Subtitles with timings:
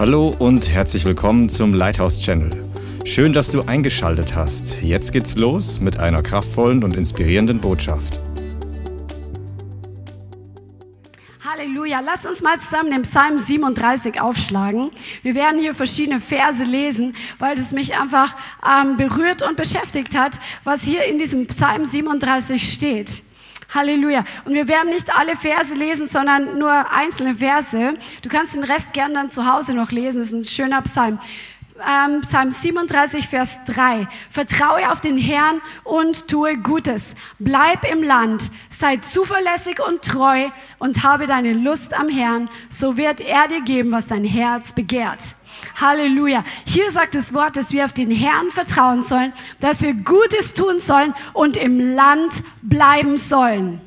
[0.00, 2.48] Hallo und herzlich willkommen zum Lighthouse Channel.
[3.04, 4.80] Schön, dass du eingeschaltet hast.
[4.80, 8.18] Jetzt geht's los mit einer kraftvollen und inspirierenden Botschaft.
[11.44, 12.00] Halleluja.
[12.00, 14.90] Lass uns mal zusammen den Psalm 37 aufschlagen.
[15.22, 18.36] Wir werden hier verschiedene Verse lesen, weil es mich einfach
[18.66, 23.22] ähm, berührt und beschäftigt hat, was hier in diesem Psalm 37 steht.
[23.74, 24.24] Halleluja.
[24.44, 27.94] Und wir werden nicht alle Verse lesen, sondern nur einzelne Verse.
[28.22, 30.18] Du kannst den Rest gern dann zu Hause noch lesen.
[30.18, 31.18] Das ist ein schöner Psalm.
[31.88, 34.06] Ähm, Psalm 37, Vers 3.
[34.28, 37.14] Vertraue auf den Herrn und tue Gutes.
[37.38, 42.50] Bleib im Land, sei zuverlässig und treu und habe deine Lust am Herrn.
[42.68, 45.36] So wird er dir geben, was dein Herz begehrt.
[45.80, 46.44] Halleluja.
[46.66, 50.80] Hier sagt das Wort, dass wir auf den Herrn vertrauen sollen, dass wir Gutes tun
[50.80, 53.80] sollen und im Land bleiben sollen.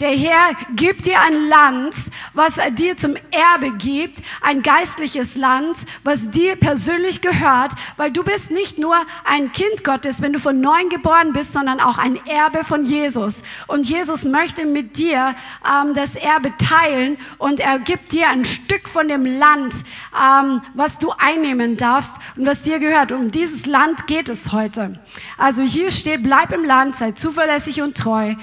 [0.00, 1.94] Der Herr gibt dir ein Land,
[2.32, 8.24] was er dir zum Erbe gibt, ein geistliches Land, was dir persönlich gehört, weil du
[8.24, 12.18] bist nicht nur ein Kind Gottes, wenn du von neuem geboren bist, sondern auch ein
[12.26, 13.44] Erbe von Jesus.
[13.68, 18.88] Und Jesus möchte mit dir ähm, das Erbe teilen und er gibt dir ein Stück
[18.88, 19.74] von dem Land,
[20.20, 23.12] ähm, was du einnehmen darfst und was dir gehört.
[23.12, 25.00] Um dieses Land geht es heute.
[25.38, 28.34] Also hier steht, bleib im Land, sei zuverlässig und treu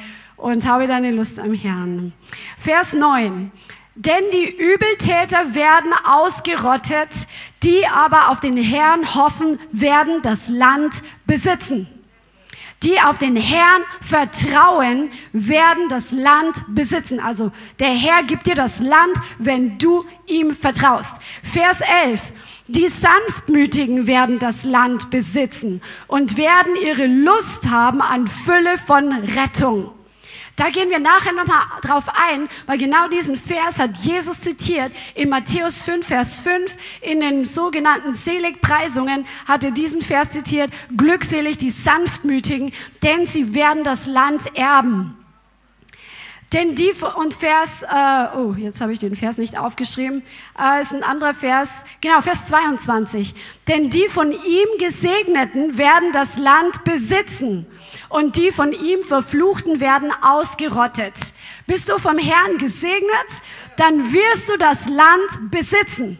[0.42, 2.14] und habe deine Lust am Herrn.
[2.58, 3.52] Vers 9.
[3.96, 7.28] Denn die Übeltäter werden ausgerottet,
[7.62, 11.88] die aber auf den Herrn hoffen, werden das Land besitzen.
[12.84, 17.20] Die auf den Herrn vertrauen, werden das Land besitzen.
[17.20, 21.18] Also der Herr gibt dir das Land, wenn du ihm vertraust.
[21.44, 22.34] Vers 11.
[22.68, 29.92] Die Sanftmütigen werden das Land besitzen und werden ihre Lust haben an Fülle von Rettung.
[30.62, 35.28] Da gehen wir nachher nochmal drauf ein, weil genau diesen Vers hat Jesus zitiert in
[35.28, 36.78] Matthäus 5, Vers 5.
[37.02, 40.72] In den sogenannten Seligpreisungen hat er diesen Vers zitiert.
[40.96, 45.21] Glückselig die Sanftmütigen, denn sie werden das Land erben.
[46.54, 50.22] Denn die und Vers, äh, oh, jetzt habe ich den Vers nicht aufgeschrieben,
[50.60, 53.34] äh, ist ein anderer Vers, genau, Vers 22.
[53.70, 57.66] Denn die von ihm Gesegneten werden das Land besitzen
[58.10, 61.14] und die von ihm Verfluchten werden ausgerottet.
[61.68, 63.10] Bist du vom Herrn gesegnet,
[63.78, 66.20] dann wirst du das Land besitzen.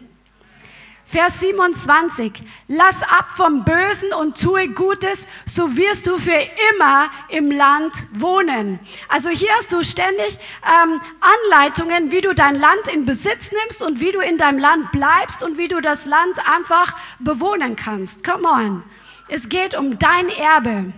[1.12, 2.32] Vers 27.
[2.68, 6.40] Lass ab vom Bösen und tue Gutes, so wirst du für
[6.72, 8.80] immer im Land wohnen.
[9.10, 14.00] Also hier hast du ständig ähm, Anleitungen, wie du dein Land in Besitz nimmst und
[14.00, 18.24] wie du in deinem Land bleibst und wie du das Land einfach bewohnen kannst.
[18.24, 18.82] Come on.
[19.28, 20.94] Es geht um dein Erbe.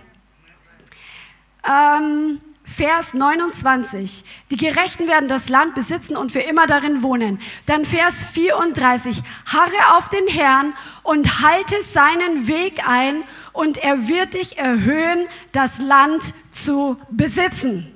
[1.67, 4.23] Ähm, Vers 29.
[4.51, 7.39] Die Gerechten werden das Land besitzen und für immer darin wohnen.
[7.67, 9.21] Dann Vers 34.
[9.45, 15.79] Harre auf den Herrn und halte seinen Weg ein und er wird dich erhöhen, das
[15.79, 17.95] Land zu besitzen.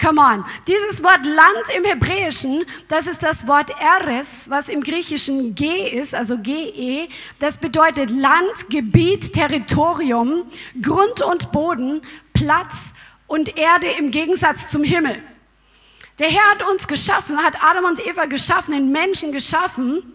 [0.00, 0.44] Come on.
[0.66, 6.14] Dieses Wort Land im Hebräischen, das ist das Wort Eres, was im Griechischen G ist,
[6.14, 7.08] also GE.
[7.38, 10.44] Das bedeutet Land, Gebiet, Territorium,
[10.82, 12.02] Grund und Boden,
[12.34, 12.92] Platz
[13.26, 15.22] und Erde im Gegensatz zum Himmel.
[16.18, 20.14] Der Herr hat uns geschaffen, hat Adam und Eva geschaffen, den Menschen geschaffen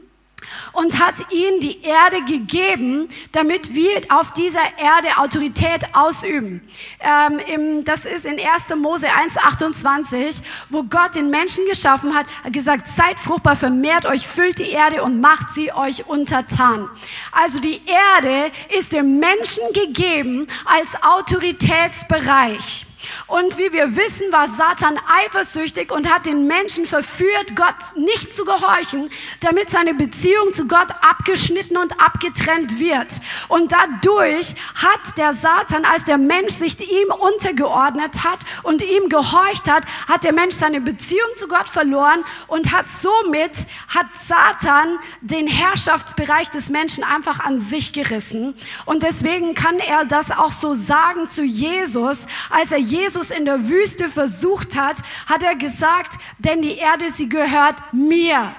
[0.73, 6.61] und hat ihnen die Erde gegeben, damit wir auf dieser Erde Autorität ausüben.
[6.99, 8.75] Ähm, im, das ist in 1.
[8.77, 14.59] Mose 1,28, wo Gott den Menschen geschaffen hat, hat gesagt, seid fruchtbar, vermehrt euch, füllt
[14.59, 16.89] die Erde und macht sie euch untertan.
[17.31, 22.85] Also die Erde ist dem Menschen gegeben als Autoritätsbereich.
[23.27, 28.43] Und wie wir wissen, war Satan eifersüchtig und hat den Menschen verführt, Gott nicht zu
[28.45, 29.09] gehorchen,
[29.41, 33.13] damit seine Beziehung zu Gott abgeschnitten und abgetrennt wird.
[33.47, 39.69] Und dadurch hat der Satan, als der Mensch sich ihm untergeordnet hat und ihm gehorcht
[39.69, 45.47] hat, hat der Mensch seine Beziehung zu Gott verloren und hat somit, hat Satan den
[45.47, 48.55] Herrschaftsbereich des Menschen einfach an sich gerissen.
[48.85, 53.67] Und deswegen kann er das auch so sagen zu Jesus, als er Jesus in der
[53.67, 54.97] Wüste versucht hat,
[55.27, 58.55] hat er gesagt, denn die Erde, sie gehört mir.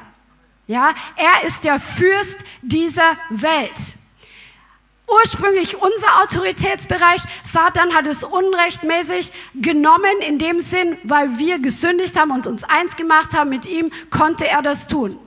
[0.67, 3.97] Ja, er ist der Fürst dieser Welt.
[5.09, 12.31] Ursprünglich unser Autoritätsbereich, Satan hat es unrechtmäßig genommen, in dem Sinn, weil wir gesündigt haben
[12.31, 15.19] und uns eins gemacht haben mit ihm, konnte er das tun.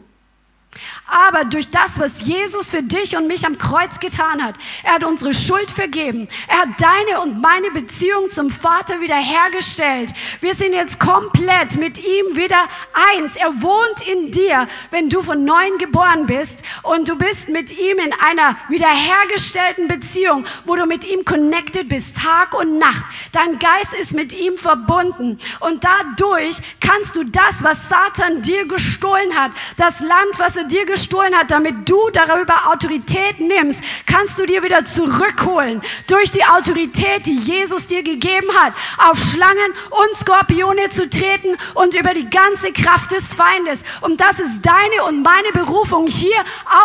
[1.06, 5.04] Aber durch das, was Jesus für dich und mich am Kreuz getan hat, er hat
[5.04, 6.30] unsere Schuld vergeben.
[6.48, 10.14] Er hat deine und meine Beziehung zum Vater wiederhergestellt.
[10.40, 12.68] Wir sind jetzt komplett mit ihm wieder
[13.12, 13.36] eins.
[13.36, 18.00] Er wohnt in dir, wenn du von neuem geboren bist und du bist mit ihm
[18.00, 23.06] in einer wiederhergestellten Beziehung, wo du mit ihm connected bist, Tag und Nacht.
[23.34, 29.36] Dein Geist ist mit ihm verbunden und dadurch kannst du das, was Satan dir gestohlen
[29.36, 34.46] hat, das Land, was er dir gestohlen hat, damit du darüber Autorität nimmst, kannst du
[34.46, 40.90] dir wieder zurückholen durch die Autorität, die Jesus dir gegeben hat, auf Schlangen und Skorpione
[40.90, 43.84] zu treten und über die ganze Kraft des Feindes.
[44.02, 46.38] Und das ist deine und meine Berufung hier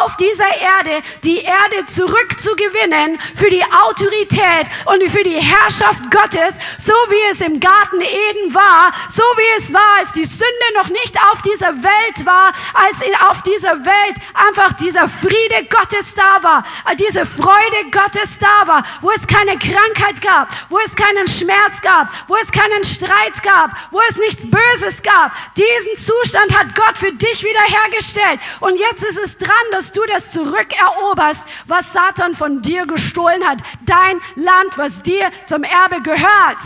[0.02, 6.94] auf dieser Erde, die Erde zurückzugewinnen für die Autorität und für die Herrschaft Gottes, so
[7.10, 11.16] wie es im Garten Eden war, so wie es war, als die Sünde noch nicht
[11.30, 13.97] auf dieser Welt war, als auf dieser Welt
[14.34, 16.64] einfach dieser Friede Gottes da war,
[16.98, 22.08] diese Freude Gottes da war, wo es keine Krankheit gab, wo es keinen Schmerz gab,
[22.28, 25.32] wo es keinen Streit gab, wo es nichts Böses gab.
[25.56, 28.40] Diesen Zustand hat Gott für dich wiederhergestellt.
[28.60, 33.58] Und jetzt ist es dran, dass du das zurückeroberst, was Satan von dir gestohlen hat.
[33.84, 36.58] Dein Land, was dir zum Erbe gehört.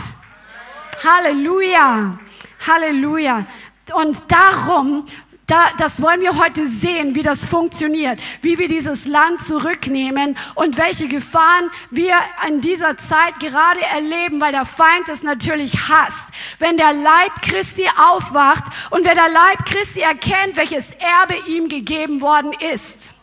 [1.03, 2.17] Halleluja.
[2.67, 3.45] Halleluja.
[3.93, 5.05] Und darum
[5.47, 10.77] da, das wollen wir heute sehen, wie das funktioniert, wie wir dieses Land zurücknehmen und
[10.77, 12.15] welche Gefahren wir
[12.47, 16.29] in dieser Zeit gerade erleben, weil der Feind es natürlich hasst.
[16.59, 22.21] Wenn der Leib Christi aufwacht und wenn der Leib Christi erkennt, welches Erbe ihm gegeben
[22.21, 23.13] worden ist.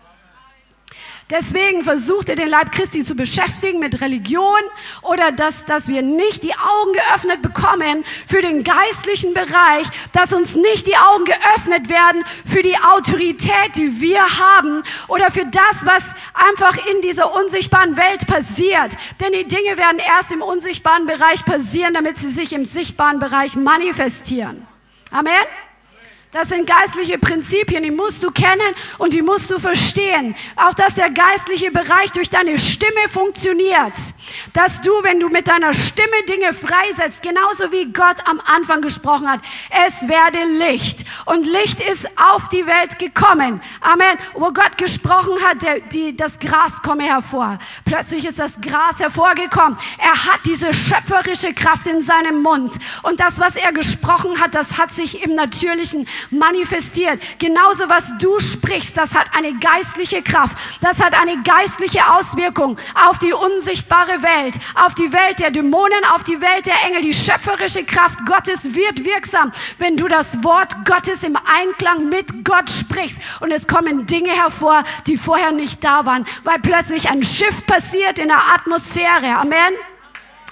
[1.31, 4.61] Deswegen versucht er den Leib Christi zu beschäftigen mit Religion
[5.03, 10.57] oder dass, dass wir nicht die Augen geöffnet bekommen für den geistlichen Bereich, dass uns
[10.57, 16.05] nicht die Augen geöffnet werden für die Autorität, die wir haben oder für das, was
[16.35, 18.97] einfach in dieser unsichtbaren Welt passiert.
[19.21, 23.55] Denn die Dinge werden erst im unsichtbaren Bereich passieren, damit sie sich im sichtbaren Bereich
[23.55, 24.67] manifestieren.
[25.13, 25.47] Amen.
[26.33, 30.37] Das sind geistliche Prinzipien, die musst du kennen und die musst du verstehen.
[30.55, 33.97] Auch dass der geistliche Bereich durch deine Stimme funktioniert.
[34.53, 39.29] Dass du, wenn du mit deiner Stimme Dinge freisetzt, genauso wie Gott am Anfang gesprochen
[39.29, 39.41] hat,
[39.87, 41.05] es werde Licht.
[41.27, 43.61] Und Licht ist auf die Welt gekommen.
[43.81, 44.17] Amen.
[44.35, 47.59] Wo Gott gesprochen hat, der, die, das Gras komme hervor.
[47.85, 49.77] Plötzlich ist das Gras hervorgekommen.
[49.99, 52.75] Er hat diese schöpferische Kraft in seinem Mund.
[53.03, 57.21] Und das, was er gesprochen hat, das hat sich im Natürlichen manifestiert.
[57.39, 60.57] Genauso was du sprichst, das hat eine geistliche Kraft.
[60.81, 62.79] Das hat eine geistliche Auswirkung
[63.09, 67.03] auf die unsichtbare Welt, auf die Welt der Dämonen, auf die Welt der Engel.
[67.03, 72.71] Die schöpferische Kraft Gottes wird wirksam, wenn du das Wort Gottes im Einklang mit Gott
[72.71, 73.21] sprichst.
[73.41, 78.19] Und es kommen Dinge hervor, die vorher nicht da waren, weil plötzlich ein Shift passiert
[78.19, 79.37] in der Atmosphäre.
[79.37, 79.75] Amen.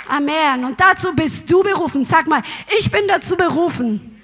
[0.09, 0.65] Amen.
[0.65, 2.05] Und dazu bist du berufen.
[2.05, 2.43] Sag mal,
[2.79, 4.18] ich bin dazu berufen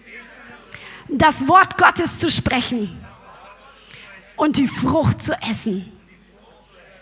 [1.19, 3.05] das Wort Gottes zu sprechen
[4.37, 5.91] und die Frucht zu essen.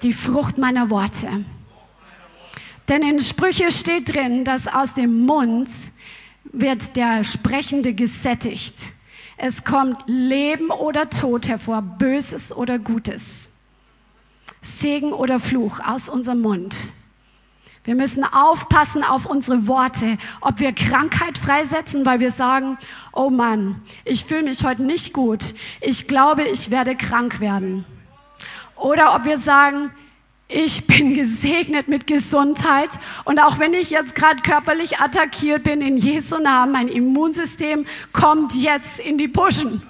[0.02, 1.44] Die Frucht meiner Worte.
[2.88, 5.70] Denn in Sprüche steht drin, dass aus dem Mund
[6.44, 8.92] wird der Sprechende gesättigt.
[9.36, 13.50] Es kommt Leben oder Tod hervor, Böses oder Gutes,
[14.60, 16.92] Segen oder Fluch aus unserem Mund.
[17.84, 22.78] Wir müssen aufpassen auf unsere Worte, ob wir Krankheit freisetzen, weil wir sagen,
[23.12, 27.84] oh Mann, ich fühle mich heute nicht gut, ich glaube, ich werde krank werden.
[28.76, 29.90] Oder ob wir sagen,
[30.52, 32.90] ich bin gesegnet mit Gesundheit
[33.24, 38.54] und auch wenn ich jetzt gerade körperlich attackiert bin, in Jesu Namen, mein Immunsystem kommt
[38.54, 39.82] jetzt in die Puschen.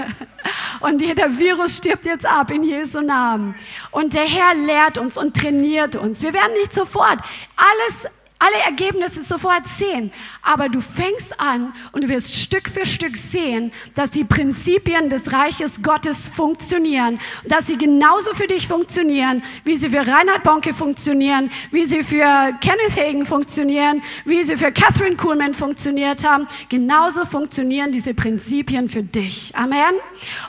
[0.80, 3.54] und jeder Virus stirbt jetzt ab in Jesu Namen.
[3.90, 6.22] Und der Herr lehrt uns und trainiert uns.
[6.22, 7.20] Wir werden nicht sofort
[7.56, 8.06] alles
[8.38, 10.10] alle Ergebnisse sofort sehen,
[10.42, 15.32] aber du fängst an und du wirst Stück für Stück sehen, dass die Prinzipien des
[15.32, 21.50] Reiches Gottes funktionieren, dass sie genauso für dich funktionieren, wie sie für Reinhard Bonke funktionieren,
[21.70, 26.46] wie sie für Kenneth Hagen funktionieren, wie sie für Catherine Kuhlman funktioniert haben.
[26.68, 29.54] Genauso funktionieren diese Prinzipien für dich.
[29.56, 29.94] Amen.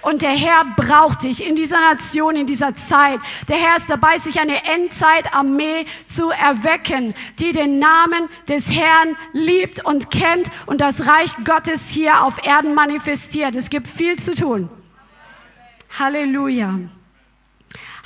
[0.01, 3.19] Und der Herr braucht dich in dieser Nation, in dieser Zeit.
[3.47, 9.83] Der Herr ist dabei, sich eine Endzeitarmee zu erwecken, die den Namen des Herrn liebt
[9.85, 13.55] und kennt und das Reich Gottes hier auf Erden manifestiert.
[13.55, 14.69] Es gibt viel zu tun.
[15.97, 16.79] Halleluja.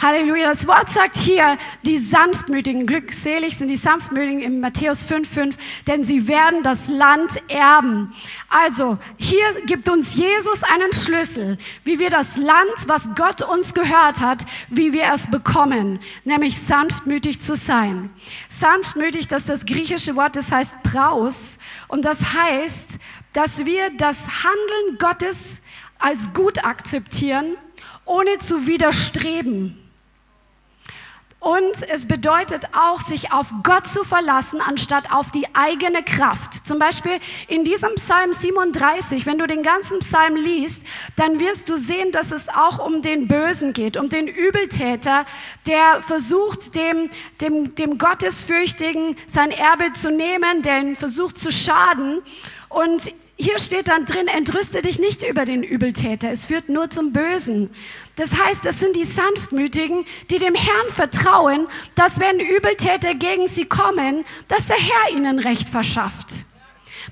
[0.01, 0.48] Halleluja.
[0.48, 5.53] Das Wort sagt hier, die Sanftmütigen, glückselig sind die Sanftmütigen in Matthäus 5,5,
[5.86, 8.12] denn sie werden das Land erben.
[8.50, 14.22] Also, hier gibt uns Jesus einen Schlüssel, wie wir das Land, was Gott uns gehört
[14.22, 18.10] hat, wie wir es bekommen, nämlich sanftmütig zu sein.
[18.50, 21.60] Sanftmütig, das ist das griechische Wort, das heißt Praus.
[21.88, 22.98] Und das heißt,
[23.34, 25.62] dass wir das Handeln Gottes
[26.00, 27.55] als gut akzeptieren,
[28.05, 29.81] ohne zu widerstreben.
[31.42, 36.68] Und es bedeutet auch, sich auf Gott zu verlassen, anstatt auf die eigene Kraft.
[36.68, 37.14] Zum Beispiel
[37.48, 40.84] in diesem Psalm 37, wenn du den ganzen Psalm liest,
[41.16, 45.26] dann wirst du sehen, dass es auch um den Bösen geht, um den Übeltäter,
[45.66, 47.10] der versucht, dem,
[47.42, 52.22] dem, dem Gottesfürchtigen sein Erbe zu nehmen, der ihn versucht zu schaden.
[52.70, 57.12] Und hier steht dann drin, entrüste dich nicht über den Übeltäter, es führt nur zum
[57.12, 57.72] Bösen.
[58.16, 63.66] Das heißt, das sind die Sanftmütigen, die dem Herrn vertrauen, dass wenn Übeltäter gegen sie
[63.66, 66.46] kommen, dass der Herr ihnen Recht verschafft.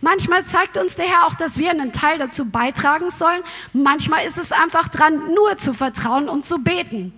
[0.02, 3.42] Manchmal zeigt uns der Herr auch, dass wir einen Teil dazu beitragen sollen.
[3.74, 7.12] Manchmal ist es einfach dran, nur zu vertrauen und zu beten.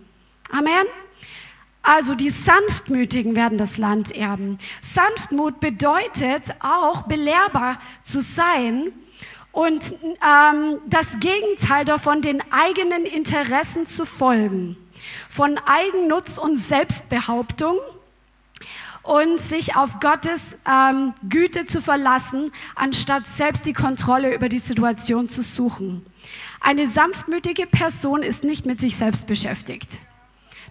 [0.51, 0.85] Amen.
[1.83, 4.59] Also die Sanftmütigen werden das Land erben.
[4.81, 8.91] Sanftmut bedeutet auch belehrbar zu sein
[9.51, 9.95] und
[10.25, 14.77] ähm, das Gegenteil davon, den eigenen Interessen zu folgen,
[15.29, 17.77] von Eigennutz und Selbstbehauptung
[19.03, 25.27] und sich auf Gottes ähm, Güte zu verlassen, anstatt selbst die Kontrolle über die Situation
[25.27, 26.05] zu suchen.
[26.59, 29.99] Eine sanftmütige Person ist nicht mit sich selbst beschäftigt.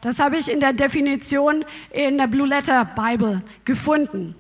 [0.00, 4.35] Das habe ich in der Definition in der Blue Letter Bible gefunden.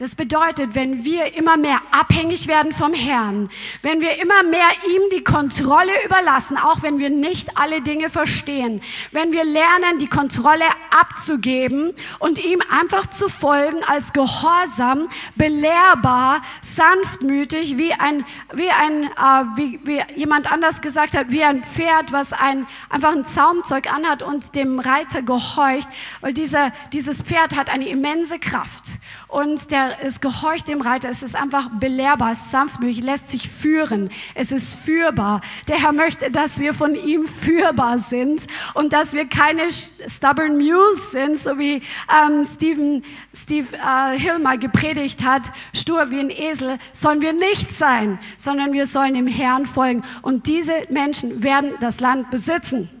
[0.00, 3.50] Das bedeutet, wenn wir immer mehr abhängig werden vom Herrn,
[3.82, 8.80] wenn wir immer mehr ihm die Kontrolle überlassen, auch wenn wir nicht alle Dinge verstehen,
[9.12, 17.76] wenn wir lernen, die Kontrolle abzugeben und ihm einfach zu folgen als gehorsam, belehrbar, sanftmütig,
[17.76, 22.32] wie ein, wie ein, äh, wie, wie jemand anders gesagt hat, wie ein Pferd, was
[22.32, 25.90] ein, einfach ein Zaumzeug anhat und dem Reiter gehorcht,
[26.22, 28.84] weil dieser, dieses Pferd hat eine immense Kraft.
[29.28, 31.08] Und der ist gehorcht dem Reiter.
[31.08, 34.10] Es ist einfach belehrbar, sanftmütig, lässt sich führen.
[34.34, 35.40] Es ist führbar.
[35.68, 41.12] Der Herr möchte, dass wir von ihm führbar sind und dass wir keine stubborn mules
[41.12, 43.04] sind, so wie ähm, Stephen,
[43.34, 48.72] Steve äh, Hill mal gepredigt hat, stur wie ein Esel, sollen wir nicht sein, sondern
[48.72, 50.02] wir sollen dem Herrn folgen.
[50.22, 52.99] Und diese Menschen werden das Land besitzen.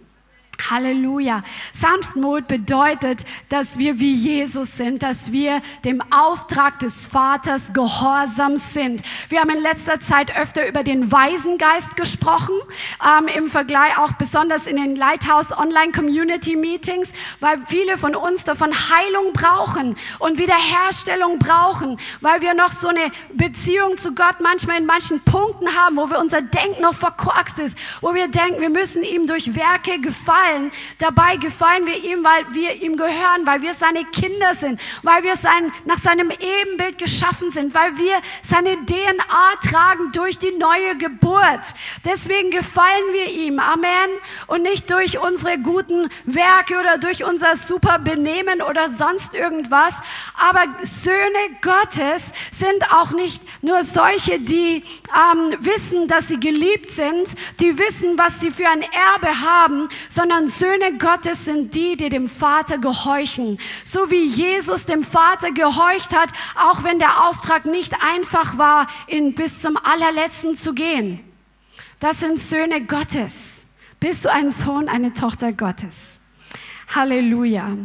[0.68, 1.42] Halleluja.
[1.72, 9.02] Sanftmut bedeutet, dass wir wie Jesus sind, dass wir dem Auftrag des Vaters gehorsam sind.
[9.28, 12.54] Wir haben in letzter Zeit öfter über den Waisengeist gesprochen,
[13.04, 18.44] ähm, im Vergleich auch besonders in den Lighthouse Online Community Meetings, weil viele von uns
[18.44, 24.78] davon Heilung brauchen und Wiederherstellung brauchen, weil wir noch so eine Beziehung zu Gott manchmal
[24.78, 28.70] in manchen Punkten haben, wo wir unser Denken noch verkorkst ist, wo wir denken, wir
[28.70, 30.72] müssen ihm durch Werke gefallen gefallen.
[30.98, 35.36] Dabei gefallen wir ihm, weil wir ihm gehören, weil wir seine Kinder sind, weil wir
[35.36, 41.60] sein, nach seinem Ebenbild geschaffen sind, weil wir seine DNA tragen durch die neue Geburt.
[42.04, 43.58] Deswegen gefallen wir ihm.
[43.58, 44.10] Amen.
[44.46, 50.00] Und nicht durch unsere guten Werke oder durch unser super Benehmen oder sonst irgendwas.
[50.36, 51.20] Aber Söhne
[51.62, 54.82] Gottes sind auch nicht nur solche, die
[55.14, 60.39] ähm, wissen, dass sie geliebt sind, die wissen, was sie für ein Erbe haben, sondern
[60.40, 63.58] sondern Söhne Gottes sind die, die dem Vater gehorchen.
[63.84, 69.34] So wie Jesus dem Vater gehorcht hat, auch wenn der Auftrag nicht einfach war, in,
[69.34, 71.20] bis zum allerletzten zu gehen.
[71.98, 73.66] Das sind Söhne Gottes.
[73.98, 76.20] Bist du ein Sohn, eine Tochter Gottes?
[76.94, 77.76] Halleluja.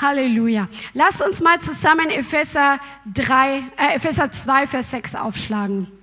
[0.00, 0.68] Halleluja.
[0.94, 2.80] Lass uns mal zusammen Epheser,
[3.14, 5.99] 3, äh, Epheser 2, Vers 6 aufschlagen.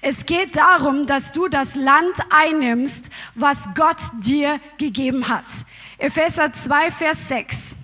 [0.00, 5.44] Es geht darum, dass du das Land einnimmst, was Gott dir gegeben hat.
[5.98, 7.76] Epheser 2, Vers 6.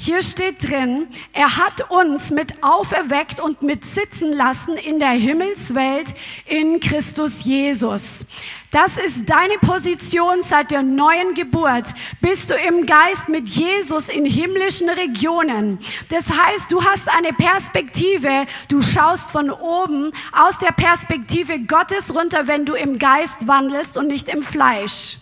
[0.00, 6.14] Hier steht drin, er hat uns mit auferweckt und mit sitzen lassen in der Himmelswelt
[6.46, 8.26] in Christus Jesus.
[8.70, 11.94] Das ist deine Position seit der neuen Geburt.
[12.20, 15.80] Bist du im Geist mit Jesus in himmlischen Regionen.
[16.10, 22.46] Das heißt, du hast eine Perspektive, du schaust von oben aus der Perspektive Gottes runter,
[22.46, 25.16] wenn du im Geist wandelst und nicht im Fleisch.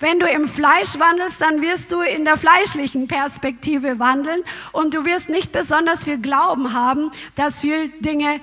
[0.00, 4.42] Wenn du im Fleisch wandelst, dann wirst du in der fleischlichen Perspektive wandeln
[4.72, 8.40] und du wirst nicht besonders viel Glauben haben, dass viel Dinge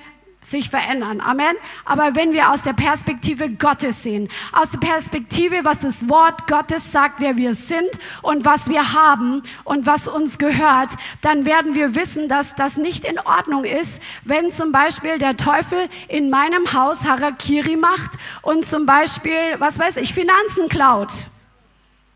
[0.50, 1.20] sich verändern.
[1.20, 1.56] Amen.
[1.84, 6.92] Aber wenn wir aus der Perspektive Gottes sehen, aus der Perspektive, was das Wort Gottes
[6.92, 11.94] sagt, wer wir sind und was wir haben und was uns gehört, dann werden wir
[11.94, 17.06] wissen, dass das nicht in Ordnung ist, wenn zum Beispiel der Teufel in meinem Haus
[17.06, 18.12] Harakiri macht
[18.42, 21.12] und zum Beispiel, was weiß ich, Finanzen klaut.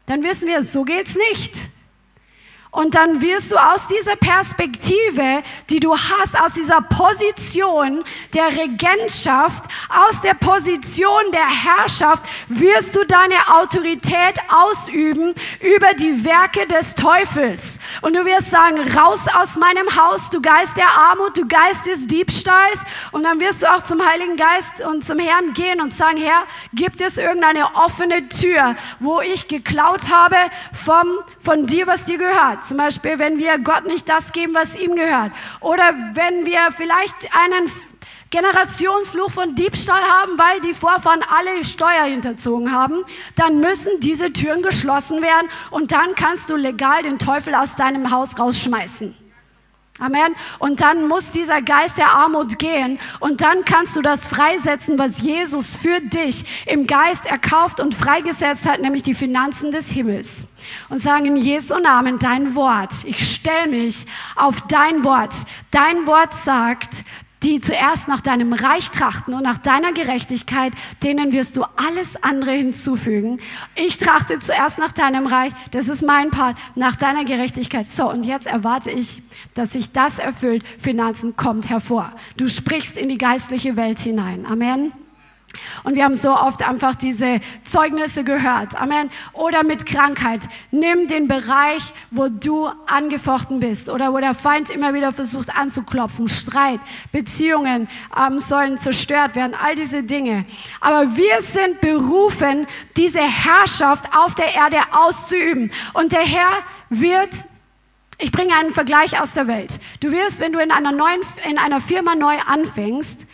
[0.07, 1.69] Dann wissen wir, so geht's nicht.
[2.73, 9.65] Und dann wirst du aus dieser Perspektive, die du hast, aus dieser Position der Regentschaft,
[9.89, 17.81] aus der Position der Herrschaft, wirst du deine Autorität ausüben über die Werke des Teufels.
[18.03, 22.07] Und du wirst sagen, raus aus meinem Haus, du Geist der Armut, du Geist des
[22.07, 22.85] Diebstahls.
[23.11, 26.45] Und dann wirst du auch zum Heiligen Geist und zum Herrn gehen und sagen, Herr,
[26.73, 30.37] gibt es irgendeine offene Tür, wo ich geklaut habe
[30.73, 32.60] vom, von dir, was dir gehört?
[32.63, 35.33] Zum Beispiel, wenn wir Gott nicht das geben, was ihm gehört.
[35.61, 37.71] Oder wenn wir vielleicht einen
[38.31, 43.03] Generationsfluch von Diebstahl haben, weil die Vorfahren alle Steuer hinterzogen haben,
[43.35, 48.13] dann müssen diese Türen geschlossen werden und dann kannst du legal den Teufel aus deinem
[48.13, 49.20] Haus rausschmeißen.
[50.01, 50.35] Amen.
[50.59, 55.21] Und dann muss dieser Geist der Armut gehen und dann kannst du das freisetzen, was
[55.21, 60.57] Jesus für dich im Geist erkauft und freigesetzt hat, nämlich die Finanzen des Himmels.
[60.89, 63.05] Und sagen in Jesu Namen dein Wort.
[63.05, 65.35] Ich stelle mich auf dein Wort.
[65.71, 67.05] Dein Wort sagt,
[67.43, 72.53] die zuerst nach deinem Reich trachten und nach deiner Gerechtigkeit, denen wirst du alles andere
[72.53, 73.41] hinzufügen.
[73.75, 77.89] Ich trachte zuerst nach deinem Reich, das ist mein Part, nach deiner Gerechtigkeit.
[77.89, 79.23] So, und jetzt erwarte ich,
[79.55, 80.65] dass sich das erfüllt.
[80.79, 82.13] Finanzen kommt hervor.
[82.37, 84.45] Du sprichst in die geistliche Welt hinein.
[84.47, 84.93] Amen.
[85.83, 88.81] Und wir haben so oft einfach diese Zeugnisse gehört.
[88.81, 89.11] Amen.
[89.33, 90.49] Oder mit Krankheit.
[90.71, 96.29] Nimm den Bereich, wo du angefochten bist oder wo der Feind immer wieder versucht anzuklopfen.
[96.29, 96.81] Streit,
[97.13, 99.55] Beziehungen ähm, sollen zerstört werden.
[99.61, 100.45] All diese Dinge.
[100.81, 102.67] Aber wir sind berufen,
[102.97, 105.73] diese Herrschaft auf der Erde auszuüben.
[105.95, 106.59] Und der Herr
[106.91, 107.31] wird
[108.23, 109.81] ich bringe einen Vergleich aus der Welt.
[110.01, 113.27] Du wirst, wenn du in einer neuen, in einer Firma neu anfängst,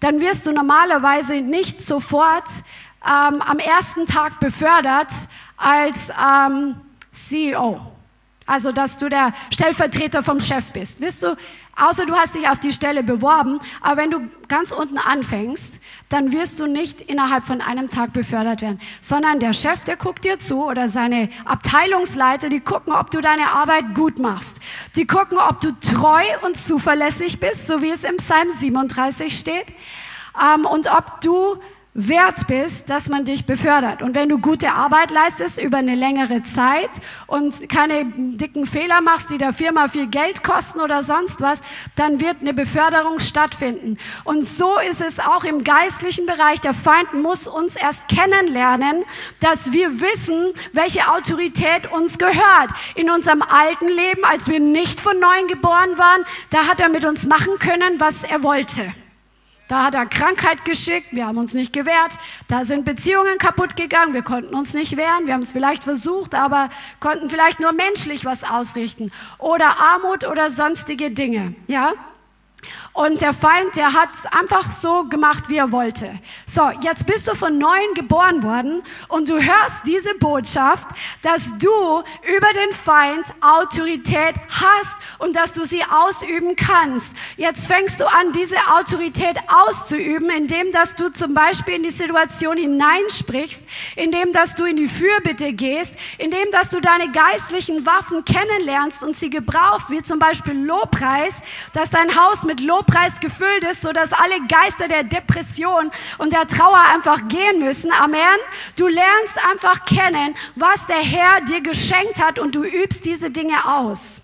[0.00, 2.48] dann wirst du normalerweise nicht sofort
[3.04, 5.12] ähm, am ersten Tag befördert
[5.56, 6.76] als ähm,
[7.12, 7.80] CEO.
[8.46, 11.00] Also, dass du der Stellvertreter vom Chef bist.
[11.00, 11.36] Wirst du
[11.80, 13.60] Außer du hast dich auf die Stelle beworben.
[13.80, 18.62] Aber wenn du ganz unten anfängst, dann wirst du nicht innerhalb von einem Tag befördert
[18.62, 23.20] werden, sondern der Chef, der guckt dir zu oder seine Abteilungsleiter, die gucken, ob du
[23.20, 24.60] deine Arbeit gut machst.
[24.96, 29.66] Die gucken, ob du treu und zuverlässig bist, so wie es im Psalm 37 steht.
[30.38, 31.60] Ähm, und ob du
[32.08, 34.02] wert bist, dass man dich befördert.
[34.02, 36.90] Und wenn du gute Arbeit leistest über eine längere Zeit
[37.26, 41.60] und keine dicken Fehler machst, die der Firma viel Geld kosten oder sonst was,
[41.96, 43.98] dann wird eine Beförderung stattfinden.
[44.24, 46.60] Und so ist es auch im geistlichen Bereich.
[46.60, 49.04] Der Feind muss uns erst kennenlernen,
[49.40, 52.70] dass wir wissen, welche Autorität uns gehört.
[52.94, 57.04] In unserem alten Leben, als wir nicht von neuem geboren waren, da hat er mit
[57.04, 58.84] uns machen können, was er wollte.
[59.70, 62.14] Da hat er Krankheit geschickt, wir haben uns nicht gewehrt.
[62.48, 65.26] Da sind Beziehungen kaputt gegangen, wir konnten uns nicht wehren.
[65.26, 69.12] Wir haben es vielleicht versucht, aber konnten vielleicht nur menschlich was ausrichten.
[69.38, 71.54] Oder Armut oder sonstige Dinge.
[71.68, 71.92] Ja?
[72.92, 76.12] Und der Feind, der hat einfach so gemacht, wie er wollte.
[76.44, 80.88] So, jetzt bist du von neuem geboren worden und du hörst diese Botschaft,
[81.22, 87.16] dass du über den Feind Autorität hast und dass du sie ausüben kannst.
[87.36, 92.56] Jetzt fängst du an, diese Autorität auszuüben, indem dass du zum Beispiel in die Situation
[92.56, 93.64] hineinsprichst,
[93.96, 99.16] indem dass du in die Fürbitte gehst, indem dass du deine geistlichen Waffen kennenlernst und
[99.16, 101.40] sie gebrauchst, wie zum Beispiel Lobpreis,
[101.72, 106.82] dass dein Haus mit Lobpreis gefüllt ist, sodass alle Geister der Depression und der Trauer
[106.92, 107.92] einfach gehen müssen.
[107.92, 108.40] Amen.
[108.76, 113.68] Du lernst einfach kennen, was der Herr dir geschenkt hat und du übst diese Dinge
[113.68, 114.22] aus.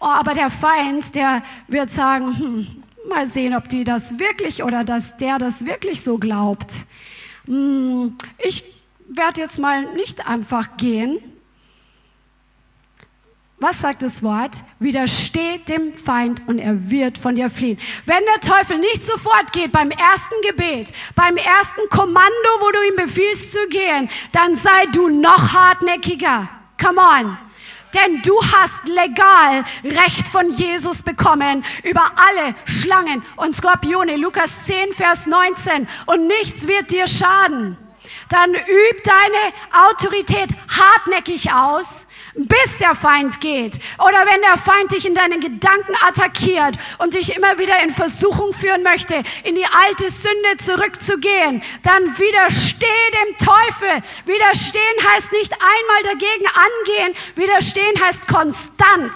[0.00, 4.82] Oh, aber der Feind, der wird sagen, hm, mal sehen, ob die das wirklich oder
[4.82, 6.72] dass der das wirklich so glaubt.
[7.46, 8.64] Hm, ich
[9.08, 11.20] werde jetzt mal nicht einfach gehen,
[13.58, 14.62] was sagt das Wort?
[14.78, 17.78] Widersteht dem Feind und er wird von dir fliehen.
[18.04, 22.96] Wenn der Teufel nicht sofort geht beim ersten Gebet, beim ersten Kommando, wo du ihm
[22.96, 26.48] befiehlst zu gehen, dann sei du noch hartnäckiger.
[26.82, 27.38] Come on.
[27.94, 34.16] Denn du hast legal Recht von Jesus bekommen über alle Schlangen und Skorpione.
[34.16, 35.86] Lukas 10, Vers 19.
[36.06, 37.78] Und nichts wird dir schaden
[38.28, 43.78] dann üb deine Autorität hartnäckig aus, bis der Feind geht.
[43.98, 48.52] Oder wenn der Feind dich in deinen Gedanken attackiert und dich immer wieder in Versuchung
[48.52, 54.02] führen möchte, in die alte Sünde zurückzugehen, dann widersteh dem Teufel.
[54.26, 59.12] Widerstehen heißt nicht einmal dagegen angehen, widerstehen heißt konstant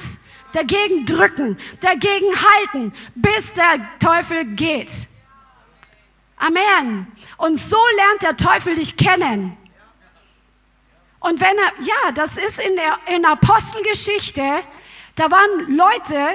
[0.52, 5.06] dagegen drücken, dagegen halten, bis der Teufel geht.
[6.36, 7.06] Amen.
[7.36, 9.56] Und so lernt der Teufel dich kennen.
[11.20, 14.60] Und wenn er, ja, das ist in der in Apostelgeschichte,
[15.16, 16.28] da waren Leute,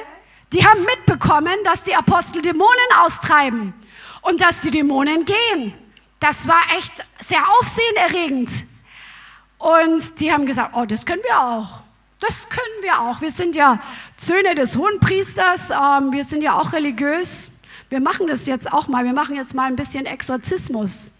[0.51, 2.69] die haben mitbekommen, dass die Apostel Dämonen
[2.99, 3.73] austreiben
[4.21, 5.73] und dass die Dämonen gehen.
[6.19, 8.49] Das war echt sehr aufsehenerregend.
[9.57, 11.81] Und die haben gesagt, oh, das können wir auch.
[12.19, 13.21] Das können wir auch.
[13.21, 13.79] Wir sind ja
[14.17, 17.51] Söhne des Hohenpriesters, ähm, wir sind ja auch religiös.
[17.89, 19.05] Wir machen das jetzt auch mal.
[19.05, 21.15] Wir machen jetzt mal ein bisschen Exorzismus.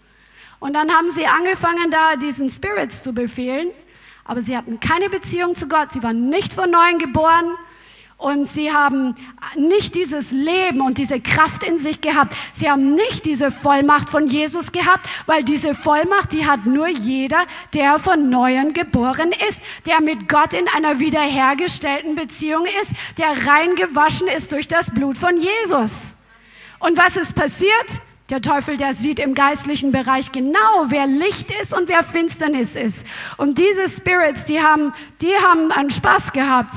[0.64, 3.68] Und dann haben sie angefangen, da diesen Spirits zu befehlen.
[4.24, 5.92] Aber sie hatten keine Beziehung zu Gott.
[5.92, 7.52] Sie waren nicht von neuem geboren
[8.16, 9.14] und sie haben
[9.56, 12.34] nicht dieses Leben und diese Kraft in sich gehabt.
[12.54, 17.44] Sie haben nicht diese Vollmacht von Jesus gehabt, weil diese Vollmacht, die hat nur jeder,
[17.74, 23.74] der von Neuem geboren ist, der mit Gott in einer wiederhergestellten Beziehung ist, der rein
[23.74, 26.30] gewaschen ist durch das Blut von Jesus.
[26.78, 28.00] Und was ist passiert?
[28.30, 33.06] Der Teufel, der sieht im geistlichen Bereich genau, wer Licht ist und wer Finsternis ist.
[33.36, 36.74] Und diese Spirits, die haben, die haben einen Spaß gehabt.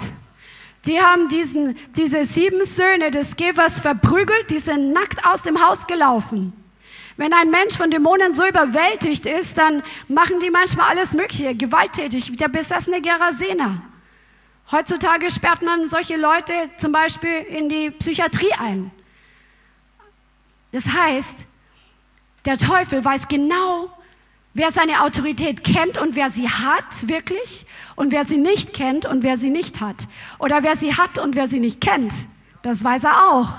[0.86, 5.88] Die haben diesen, diese sieben Söhne des Gevers verprügelt, die sind nackt aus dem Haus
[5.88, 6.52] gelaufen.
[7.16, 12.32] Wenn ein Mensch von Dämonen so überwältigt ist, dann machen die manchmal alles Mögliche, gewalttätig,
[12.32, 13.82] wie der besessene Gerasena.
[14.72, 18.92] Heutzutage sperrt man solche Leute zum Beispiel in die Psychiatrie ein.
[20.78, 21.48] Das heißt,
[22.46, 23.90] der Teufel weiß genau,
[24.54, 29.24] wer seine Autorität kennt und wer sie hat, wirklich, und wer sie nicht kennt und
[29.24, 30.08] wer sie nicht hat.
[30.38, 32.14] Oder wer sie hat und wer sie nicht kennt.
[32.62, 33.50] Das weiß er auch.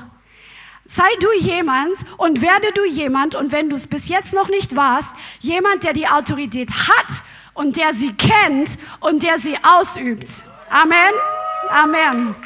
[0.87, 4.77] Sei du jemand und werde du jemand, und wenn du es bis jetzt noch nicht
[4.77, 10.45] warst, jemand, der die Autorität hat und der sie kennt und der sie ausübt.
[10.71, 11.15] Amen.
[11.69, 12.37] Amen.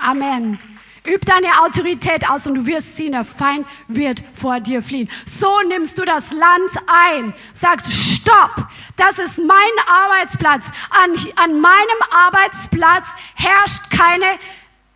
[0.00, 0.73] Amen.
[1.06, 5.10] Üb deine Autorität aus und du wirst sehen, der Feind wird vor dir fliehen.
[5.26, 7.34] So nimmst du das Land ein.
[7.52, 10.70] Sagst, stopp, das ist mein Arbeitsplatz.
[10.90, 14.24] An, an meinem Arbeitsplatz herrscht keine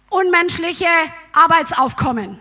[0.09, 0.87] unmenschliche
[1.33, 2.39] Arbeitsaufkommen.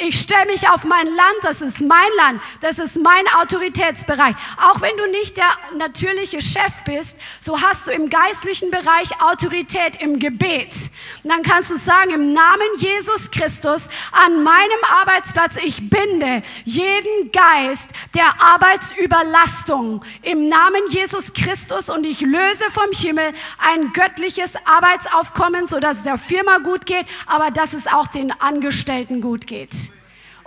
[0.00, 4.36] Ich stelle mich auf mein Land, das ist mein Land, das ist mein Autoritätsbereich.
[4.56, 10.00] Auch wenn du nicht der natürliche Chef bist, so hast du im geistlichen Bereich Autorität
[10.00, 10.90] im Gebet.
[11.24, 17.32] Und dann kannst du sagen, im Namen Jesus Christus, an meinem Arbeitsplatz, ich binde jeden
[17.32, 25.66] Geist der Arbeitsüberlastung im Namen Jesus Christus und ich löse vom Himmel ein göttliches Arbeitsaufkommen,
[25.66, 29.87] sodass es der Firma gut geht, aber dass es auch den Angestellten gut geht.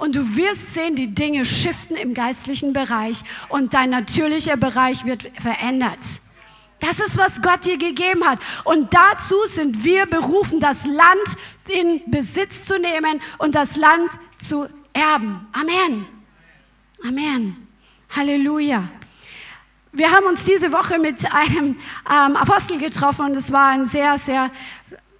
[0.01, 5.29] Und du wirst sehen, die Dinge shiften im geistlichen Bereich und dein natürlicher Bereich wird
[5.39, 5.99] verändert.
[6.79, 8.39] Das ist, was Gott dir gegeben hat.
[8.63, 11.37] Und dazu sind wir berufen, das Land
[11.67, 15.47] in Besitz zu nehmen und das Land zu erben.
[15.51, 16.07] Amen.
[17.07, 17.67] Amen.
[18.09, 18.89] Halleluja.
[19.91, 21.79] Wir haben uns diese Woche mit einem
[22.11, 24.49] ähm, Apostel getroffen und es war ein sehr, sehr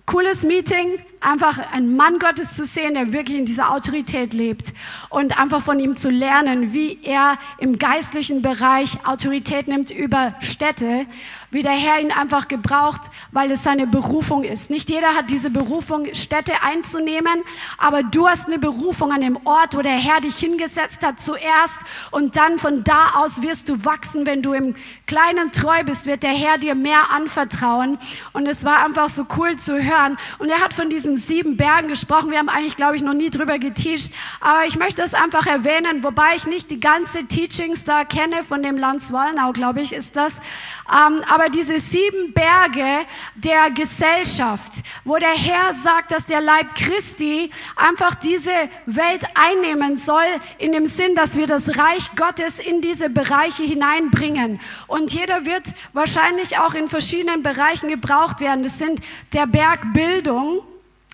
[0.08, 4.74] cooles Meeting einfach einen Mann Gottes zu sehen, der wirklich in dieser Autorität lebt
[5.10, 11.06] und einfach von ihm zu lernen, wie er im geistlichen Bereich Autorität nimmt über Städte,
[11.52, 14.70] wie der Herr ihn einfach gebraucht, weil es seine Berufung ist.
[14.70, 17.44] Nicht jeder hat diese Berufung, Städte einzunehmen,
[17.78, 21.82] aber du hast eine Berufung an dem Ort, wo der Herr dich hingesetzt hat zuerst
[22.12, 24.76] und dann von da aus wirst du wachsen, wenn du im
[25.08, 27.98] Kleinen treu bist, wird der Herr dir mehr anvertrauen
[28.34, 31.88] und es war einfach so cool zu hören und er hat von diesen sieben Bergen
[31.88, 32.32] gesprochen.
[32.32, 34.12] Wir haben eigentlich, glaube ich, noch nie drüber geteacht.
[34.40, 38.64] Aber ich möchte es einfach erwähnen, wobei ich nicht die ganze Teachings da kenne von
[38.64, 40.40] dem Lanz Wallnau, glaube ich, ist das.
[40.90, 47.52] Ähm, aber diese sieben Berge der Gesellschaft, wo der Herr sagt, dass der Leib Christi
[47.76, 48.52] einfach diese
[48.86, 50.26] Welt einnehmen soll,
[50.58, 54.60] in dem Sinn, dass wir das Reich Gottes in diese Bereiche hineinbringen.
[54.88, 58.64] Und jeder wird wahrscheinlich auch in verschiedenen Bereichen gebraucht werden.
[58.64, 59.02] Das sind
[59.34, 60.62] der Berg Bildung,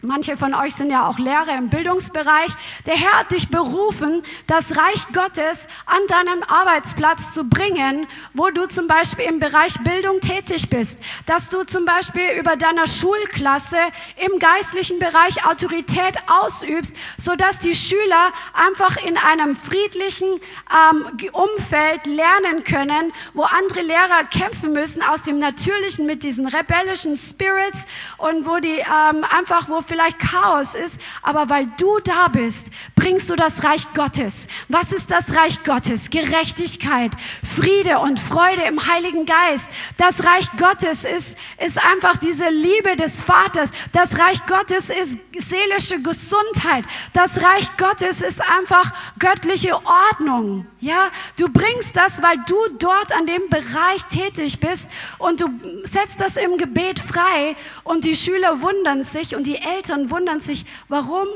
[0.03, 2.51] Manche von euch sind ja auch Lehrer im Bildungsbereich.
[2.85, 8.05] Der Herr hat dich berufen, das Reich Gottes an deinem Arbeitsplatz zu bringen,
[8.35, 10.99] wo du zum Beispiel im Bereich Bildung tätig bist.
[11.25, 13.79] Dass du zum Beispiel über deiner Schulklasse
[14.17, 22.63] im geistlichen Bereich Autorität ausübst, sodass die Schüler einfach in einem friedlichen ähm, Umfeld lernen
[22.63, 28.59] können, wo andere Lehrer kämpfen müssen aus dem Natürlichen mit diesen rebellischen Spirits und wo
[28.59, 33.63] die ähm, einfach, wo vielleicht Chaos ist, aber weil du da bist, bringst du das
[33.63, 34.47] Reich Gottes.
[34.67, 36.09] Was ist das Reich Gottes?
[36.09, 37.11] Gerechtigkeit,
[37.43, 39.71] Friede und Freude im Heiligen Geist.
[39.97, 43.71] Das Reich Gottes ist, ist einfach diese Liebe des Vaters.
[43.91, 46.85] Das Reich Gottes ist seelische Gesundheit.
[47.13, 50.67] Das Reich Gottes ist einfach göttliche Ordnung.
[50.79, 55.47] Ja, du bringst das, weil du dort an dem Bereich tätig bist und du
[55.85, 59.76] setzt das im Gebet frei und die Schüler wundern sich und die Eltern
[60.09, 61.27] wundern sich, warum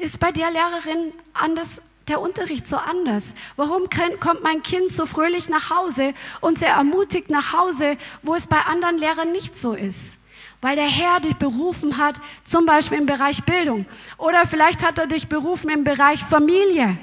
[0.00, 3.34] ist bei der Lehrerin anders der Unterricht so anders?
[3.56, 3.88] Warum
[4.20, 8.58] kommt mein Kind so fröhlich nach Hause und sehr ermutigt nach Hause, wo es bei
[8.58, 10.24] anderen Lehrern nicht so ist?
[10.60, 13.86] Weil der Herr dich berufen hat, zum Beispiel im Bereich Bildung.
[14.16, 16.98] Oder vielleicht hat er dich berufen im Bereich Familie.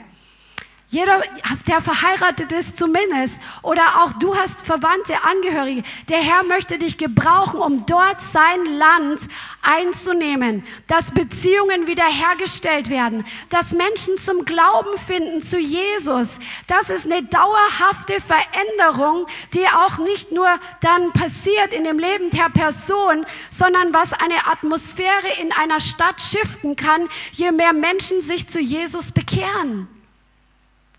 [0.89, 1.23] Jeder,
[1.67, 3.39] der verheiratet ist zumindest.
[3.63, 5.81] Oder auch du hast Verwandte, Angehörige.
[6.09, 9.21] Der Herr möchte dich gebrauchen, um dort sein Land
[9.63, 10.63] einzunehmen.
[10.85, 13.25] Dass Beziehungen wiederhergestellt werden.
[13.49, 16.39] Dass Menschen zum Glauben finden zu Jesus.
[16.67, 20.47] Das ist eine dauerhafte Veränderung, die auch nicht nur
[20.81, 26.75] dann passiert in dem Leben der Person, sondern was eine Atmosphäre in einer Stadt shiften
[26.75, 29.94] kann, je mehr Menschen sich zu Jesus bekehren.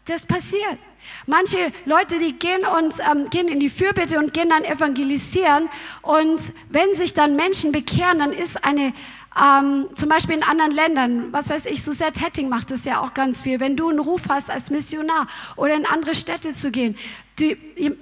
[0.07, 0.79] Das passiert.
[1.27, 5.69] Manche Leute, die gehen und ähm, gehen in die Fürbitte und gehen dann evangelisieren.
[6.03, 6.41] Und
[6.71, 8.93] wenn sich dann Menschen bekehren, dann ist eine,
[9.41, 13.15] ähm, zum Beispiel in anderen Ländern, was weiß ich, Suzette Hetting macht das ja auch
[13.15, 13.59] ganz viel.
[13.59, 16.97] Wenn du einen Ruf hast als Missionar oder in andere Städte zu gehen,
[17.39, 17.57] die,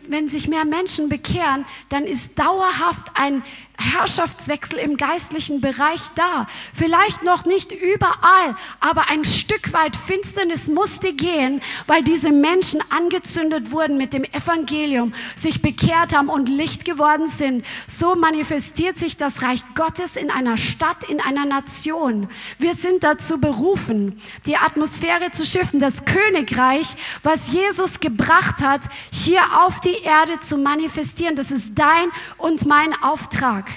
[0.09, 3.43] wenn sich mehr Menschen bekehren, dann ist dauerhaft ein
[3.77, 6.47] Herrschaftswechsel im geistlichen Bereich da.
[6.73, 13.73] Vielleicht noch nicht überall, aber ein Stück weit Finsternis musste gehen, weil diese Menschen angezündet
[13.73, 17.65] wurden mit dem Evangelium, sich bekehrt haben und Licht geworden sind.
[17.87, 22.29] So manifestiert sich das Reich Gottes in einer Stadt, in einer Nation.
[22.59, 28.83] Wir sind dazu berufen, die Atmosphäre zu schiffen, das Königreich, was Jesus gebracht hat,
[29.13, 31.37] hier auf die Erde zu manifestieren.
[31.37, 33.74] Das ist dein und mein Auftrag.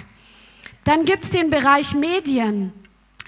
[0.87, 2.71] Dann gibt es den Bereich Medien.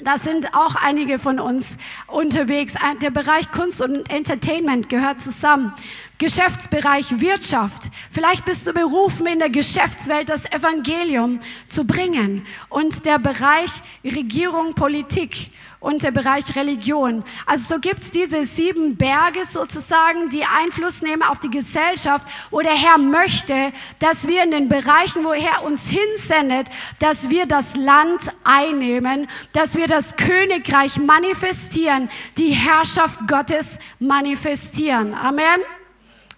[0.02, 2.74] Da sind auch einige von uns unterwegs.
[3.02, 5.74] Der Bereich Kunst und Entertainment gehört zusammen.
[6.20, 7.90] Geschäftsbereich Wirtschaft.
[8.12, 12.48] Vielleicht bist du berufen, in der Geschäftswelt das Evangelium zu bringen.
[12.70, 13.72] Und der Bereich
[14.06, 17.24] Regierung, Politik und der Bereich Religion.
[17.46, 22.62] Also so gibt es diese sieben Berge sozusagen, die Einfluss nehmen auf die Gesellschaft, wo
[22.62, 27.76] der Herr möchte, dass wir in den Bereichen, wo er uns hinsendet, dass wir das
[27.76, 35.14] Land einnehmen, dass wir das Königreich manifestieren, die Herrschaft Gottes manifestieren.
[35.14, 35.62] Amen.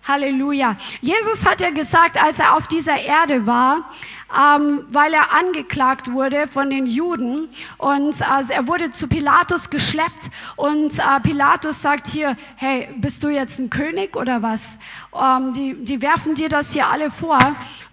[0.07, 0.77] Halleluja.
[1.01, 3.91] Jesus hat ja gesagt, als er auf dieser Erde war,
[4.37, 10.31] ähm, weil er angeklagt wurde von den Juden und also er wurde zu Pilatus geschleppt
[10.55, 14.79] und äh, Pilatus sagt hier, hey, bist du jetzt ein König oder was?
[15.13, 17.39] Ähm, die, die werfen dir das hier alle vor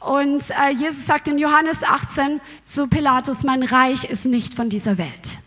[0.01, 4.98] und äh, Jesus sagt in Johannes 18 zu Pilatus, mein Reich ist nicht von dieser
[4.98, 5.40] Welt.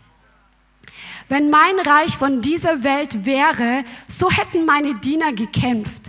[1.28, 6.01] Wenn mein Reich von dieser Welt wäre, so hätten meine Diener gekämpft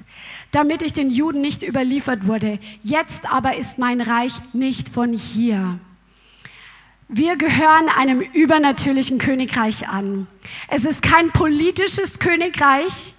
[0.53, 2.59] damit ich den Juden nicht überliefert wurde.
[2.83, 5.79] Jetzt aber ist mein Reich nicht von hier.
[7.09, 10.27] Wir gehören einem übernatürlichen Königreich an.
[10.69, 13.15] Es ist kein politisches Königreich,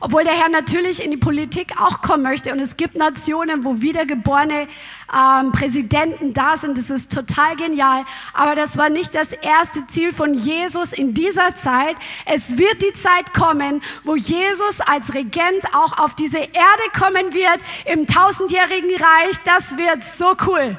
[0.00, 2.52] obwohl der Herr natürlich in die Politik auch kommen möchte.
[2.52, 4.68] Und es gibt Nationen, wo wiedergeborene
[5.14, 6.78] ähm, Präsidenten da sind.
[6.78, 8.04] Das ist total genial.
[8.32, 11.96] Aber das war nicht das erste Ziel von Jesus in dieser Zeit.
[12.26, 17.58] Es wird die Zeit kommen, wo Jesus als Regent auch auf diese Erde kommen wird
[17.84, 19.36] im tausendjährigen Reich.
[19.44, 20.76] Das wird so cool.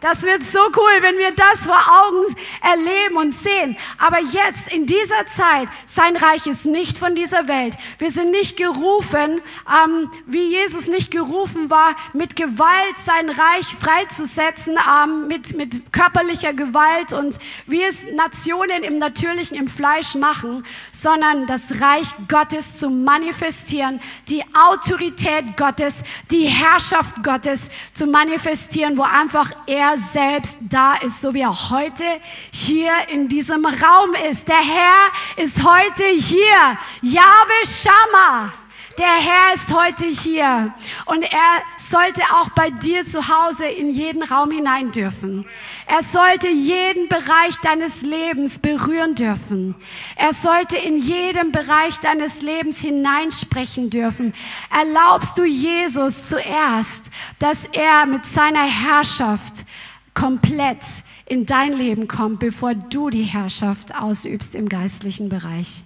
[0.00, 3.76] Das wird so cool, wenn wir das vor Augen erleben und sehen.
[3.98, 7.76] Aber jetzt, in dieser Zeit, sein Reich ist nicht von dieser Welt.
[7.98, 14.78] Wir sind nicht gerufen, ähm, wie Jesus nicht gerufen war, mit Gewalt sein Reich freizusetzen,
[14.78, 21.46] ähm, mit, mit körperlicher Gewalt und wie es Nationen im Natürlichen, im Fleisch machen, sondern
[21.46, 29.50] das Reich Gottes zu manifestieren, die Autorität Gottes, die Herrschaft Gottes zu manifestieren, wo einfach
[29.66, 32.04] er selbst da ist, so wie er heute
[32.52, 34.48] hier in diesem Raum ist.
[34.48, 36.78] Der Herr ist heute hier.
[37.02, 38.52] Yahweh Shammah.
[38.98, 40.74] Der Herr ist heute hier
[41.06, 45.46] und er sollte auch bei dir zu Hause in jeden Raum hinein dürfen.
[45.92, 49.74] Er sollte jeden Bereich deines Lebens berühren dürfen.
[50.14, 54.32] Er sollte in jedem Bereich deines Lebens hineinsprechen dürfen.
[54.72, 59.66] Erlaubst du Jesus zuerst, dass er mit seiner Herrschaft
[60.14, 60.84] komplett
[61.26, 65.82] in dein Leben kommt, bevor du die Herrschaft ausübst im geistlichen Bereich?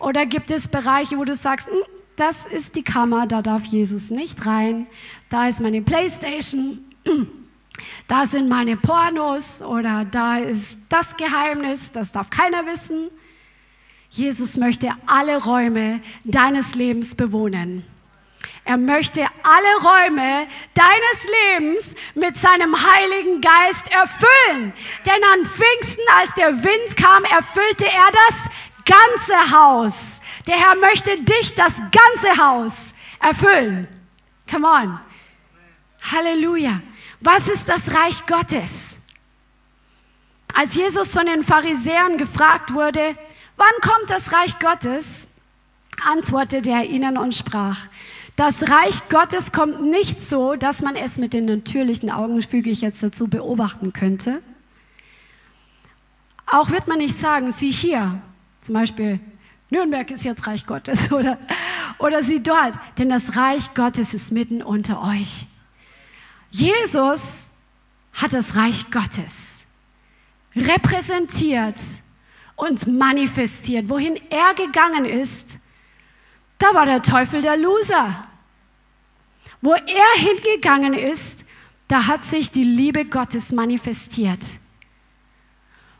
[0.00, 1.82] Oder gibt es Bereiche, wo du sagst, hm,
[2.16, 4.88] das ist die Kammer, da darf Jesus nicht rein.
[5.28, 6.80] Da ist meine Playstation,
[8.06, 13.10] da sind meine Pornos oder da ist das Geheimnis, das darf keiner wissen.
[14.10, 17.84] Jesus möchte alle Räume deines Lebens bewohnen.
[18.64, 24.72] Er möchte alle Räume deines Lebens mit seinem Heiligen Geist erfüllen.
[25.06, 28.50] Denn an Pfingsten, als der Wind kam, erfüllte er das
[28.84, 30.20] ganze Haus.
[30.46, 33.88] Der Herr möchte dich, das ganze Haus, erfüllen.
[34.50, 35.00] Come on.
[36.12, 36.80] Halleluja.
[37.20, 38.98] Was ist das Reich Gottes?
[40.54, 43.16] Als Jesus von den Pharisäern gefragt wurde,
[43.56, 45.28] wann kommt das Reich Gottes,
[46.04, 47.88] antwortete er ihnen und sprach,
[48.36, 52.82] das Reich Gottes kommt nicht so, dass man es mit den natürlichen Augen, füge ich
[52.82, 54.40] jetzt dazu, beobachten könnte.
[56.46, 58.22] Auch wird man nicht sagen, sieh hier,
[58.60, 59.18] zum Beispiel
[59.70, 61.36] Nürnberg ist jetzt Reich Gottes oder,
[61.98, 65.46] oder sie dort, denn das Reich Gottes ist mitten unter euch.
[66.50, 67.50] Jesus
[68.12, 69.66] hat das Reich Gottes
[70.56, 71.76] repräsentiert
[72.56, 73.88] und manifestiert.
[73.88, 75.58] Wohin er gegangen ist,
[76.58, 78.26] da war der Teufel der Loser.
[79.60, 81.44] Wo er hingegangen ist,
[81.86, 84.44] da hat sich die Liebe Gottes manifestiert.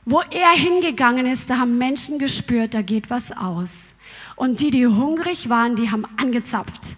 [0.05, 3.99] Wo er hingegangen ist, da haben Menschen gespürt, da geht was aus.
[4.37, 6.97] Und die, die hungrig waren, die haben angezapft.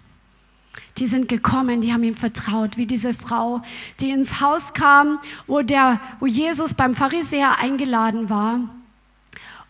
[1.01, 3.63] Die sind gekommen, die haben ihm vertraut, wie diese Frau,
[3.99, 8.59] die ins Haus kam, wo, der, wo Jesus beim Pharisäer eingeladen war.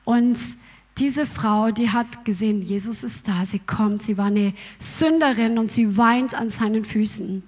[0.04, 0.38] Und
[0.98, 5.72] diese Frau, die hat gesehen, Jesus ist da, sie kommt, sie war eine Sünderin und
[5.72, 7.44] sie weint an seinen Füßen.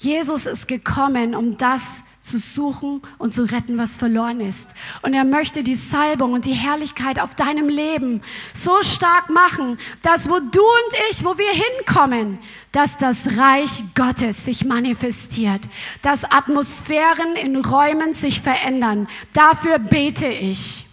[0.00, 4.74] Jesus ist gekommen, um das zu suchen und zu retten, was verloren ist.
[5.02, 8.22] Und er möchte die Salbung und die Herrlichkeit auf deinem Leben
[8.54, 12.38] so stark machen, dass wo du und ich, wo wir hinkommen,
[12.72, 15.68] dass das Reich Gottes sich manifestiert,
[16.00, 19.06] dass Atmosphären in Räumen sich verändern.
[19.34, 20.89] Dafür bete ich.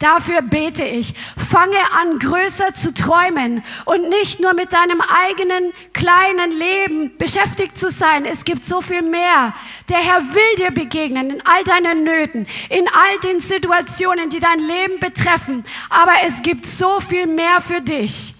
[0.00, 1.12] Dafür bete ich.
[1.36, 7.90] Fange an, größer zu träumen und nicht nur mit deinem eigenen kleinen Leben beschäftigt zu
[7.90, 8.24] sein.
[8.24, 9.52] Es gibt so viel mehr.
[9.90, 14.58] Der Herr will dir begegnen in all deinen Nöten, in all den Situationen, die dein
[14.58, 15.64] Leben betreffen.
[15.90, 18.34] Aber es gibt so viel mehr für dich.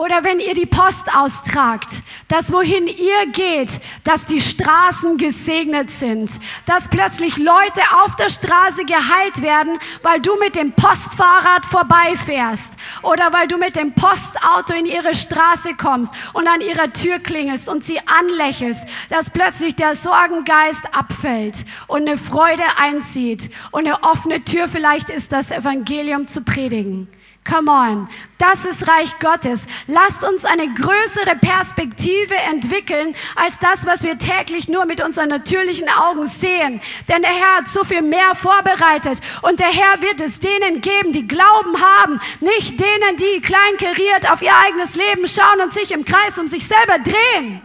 [0.00, 6.30] Oder wenn ihr die Post austragt, dass wohin ihr geht, dass die Straßen gesegnet sind,
[6.64, 13.30] dass plötzlich Leute auf der Straße geheilt werden, weil du mit dem Postfahrrad vorbeifährst oder
[13.34, 17.84] weil du mit dem Postauto in ihre Straße kommst und an ihrer Tür klingelst und
[17.84, 24.66] sie anlächelst, dass plötzlich der Sorgengeist abfällt und eine Freude einzieht und eine offene Tür
[24.66, 27.06] vielleicht ist, das Evangelium zu predigen.
[27.42, 29.66] Come on, das ist Reich Gottes.
[29.86, 35.88] Lasst uns eine größere Perspektive entwickeln als das, was wir täglich nur mit unseren natürlichen
[35.88, 36.82] Augen sehen.
[37.08, 41.12] Denn der Herr hat so viel mehr vorbereitet und der Herr wird es denen geben,
[41.12, 46.04] die Glauben haben, nicht denen, die kleinkariert auf ihr eigenes Leben schauen und sich im
[46.04, 47.62] Kreis um sich selber drehen.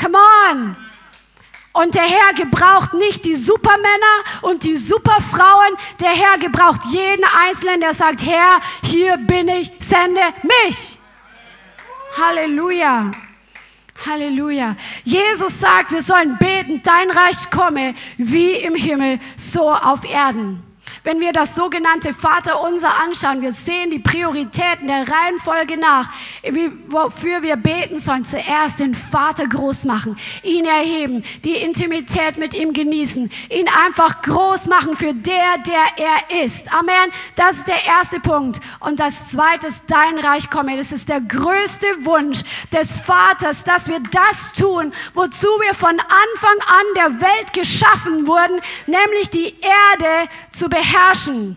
[0.00, 0.18] Come
[0.50, 0.83] on.
[1.74, 5.74] Und der Herr gebraucht nicht die Supermänner und die Superfrauen.
[6.00, 10.96] Der Herr gebraucht jeden Einzelnen, der sagt, Herr, hier bin ich, sende mich.
[12.16, 13.10] Halleluja.
[14.06, 14.76] Halleluja.
[15.02, 20.62] Jesus sagt, wir sollen beten, dein Reich komme wie im Himmel, so auf Erden.
[21.04, 26.08] Wenn wir das sogenannte Vaterunser anschauen, wir sehen die Prioritäten der Reihenfolge nach,
[26.42, 28.24] wie, wofür wir beten sollen.
[28.24, 34.66] Zuerst den Vater groß machen, ihn erheben, die Intimität mit ihm genießen, ihn einfach groß
[34.68, 36.72] machen für der, der er ist.
[36.72, 37.12] Amen.
[37.36, 38.62] Das ist der erste Punkt.
[38.80, 40.74] Und das zweite ist dein Reich komme.
[40.78, 42.40] Das ist der größte Wunsch
[42.72, 48.58] des Vaters, dass wir das tun, wozu wir von Anfang an der Welt geschaffen wurden,
[48.86, 51.56] nämlich die Erde zu beherrschen herrschen.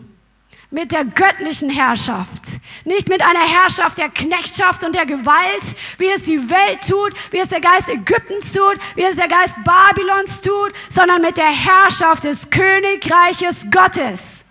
[0.69, 2.43] mit der göttlichen Herrschaft.
[2.83, 7.39] Nicht mit einer Herrschaft der Knechtschaft und der Gewalt, wie es die Welt tut, wie
[7.39, 12.25] es der Geist Ägyptens tut, wie es der Geist Babylons tut, sondern mit der Herrschaft
[12.25, 14.45] des Königreiches Gottes.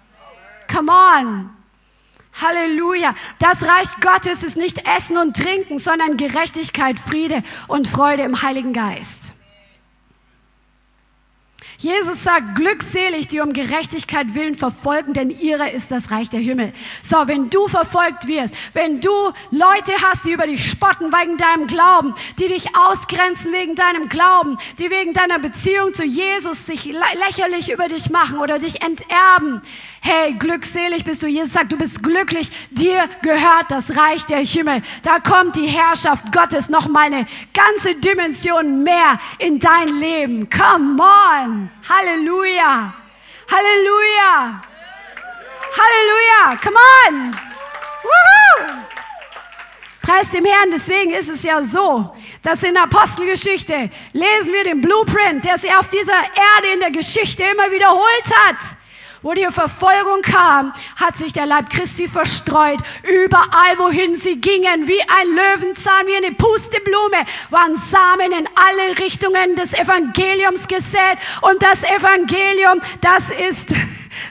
[0.72, 1.50] Come on.
[2.40, 3.14] Halleluja.
[3.38, 8.72] Das Reich Gottes ist nicht Essen und Trinken, sondern Gerechtigkeit, Friede und Freude im Heiligen
[8.72, 9.35] Geist.
[11.78, 16.72] Jesus sagt, glückselig, die um Gerechtigkeit willen verfolgen, denn ihrer ist das Reich der Himmel.
[17.02, 19.10] So, wenn du verfolgt wirst, wenn du
[19.50, 24.58] Leute hast, die über dich spotten wegen deinem Glauben, die dich ausgrenzen wegen deinem Glauben,
[24.78, 29.62] die wegen deiner Beziehung zu Jesus sich lächerlich über dich machen oder dich enterben,
[30.08, 31.26] Hey, glückselig bist du.
[31.26, 32.48] Jesus sagt, du bist glücklich.
[32.70, 34.80] Dir gehört das Reich der Himmel.
[35.02, 40.48] Da kommt die Herrschaft Gottes noch mal eine ganze Dimension mehr in dein Leben.
[40.48, 41.65] Come on.
[41.88, 42.94] Halleluja.
[43.50, 44.62] Halleluja.
[45.78, 46.58] Halleluja.
[46.62, 47.32] Come on.
[48.02, 48.82] Woohoo.
[50.02, 50.70] Preis dem Herrn.
[50.70, 55.74] Deswegen ist es ja so, dass in der Apostelgeschichte lesen wir den Blueprint, der sich
[55.74, 58.58] auf dieser Erde in der Geschichte immer wiederholt hat
[59.22, 62.78] wo die Verfolgung kam, hat sich der Leib Christi verstreut.
[63.02, 69.56] Überall, wohin sie gingen, wie ein Löwenzahn, wie eine Pusteblume, waren Samen in alle Richtungen
[69.56, 71.18] des Evangeliums gesät.
[71.42, 73.74] Und das Evangelium, das ist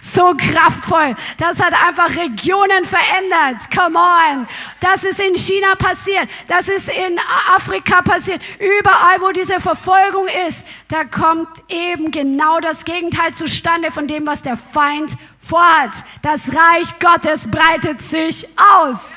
[0.01, 1.15] so kraftvoll.
[1.37, 3.69] Das hat einfach Regionen verändert.
[3.75, 4.47] Come on.
[4.79, 6.29] Das ist in China passiert.
[6.47, 7.19] Das ist in
[7.55, 8.41] Afrika passiert.
[8.59, 14.41] Überall, wo diese Verfolgung ist, da kommt eben genau das Gegenteil zustande von dem, was
[14.41, 16.03] der Feind vorhat.
[16.21, 19.13] Das Reich Gottes breitet sich aus.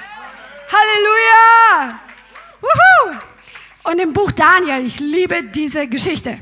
[0.71, 2.01] Halleluja.
[2.61, 3.19] Wuhu.
[3.85, 6.39] Und im Buch Daniel, ich liebe diese Geschichte.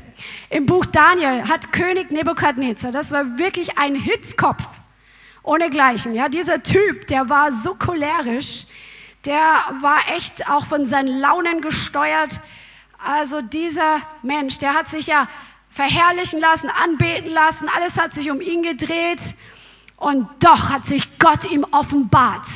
[0.49, 4.63] Im Buch Daniel hat König Nebukadnezar, das war wirklich ein Hitzkopf,
[5.43, 6.13] ohnegleichen.
[6.13, 8.65] Ja, dieser Typ, der war so cholerisch,
[9.25, 9.41] der
[9.81, 12.39] war echt auch von seinen Launen gesteuert.
[12.97, 15.27] Also dieser Mensch, der hat sich ja
[15.69, 19.35] verherrlichen lassen, anbeten lassen, alles hat sich um ihn gedreht
[19.97, 22.47] und doch hat sich Gott ihm offenbart.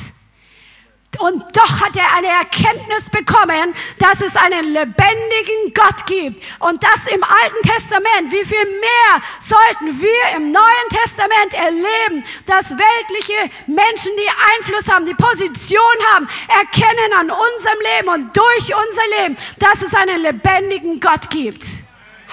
[1.18, 6.42] Und doch hat er eine Erkenntnis bekommen, dass es einen lebendigen Gott gibt.
[6.58, 8.32] Und das im Alten Testament.
[8.32, 15.06] Wie viel mehr sollten wir im Neuen Testament erleben, dass weltliche Menschen, die Einfluss haben,
[15.06, 15.82] die Position
[16.14, 21.64] haben, erkennen an unserem Leben und durch unser Leben, dass es einen lebendigen Gott gibt.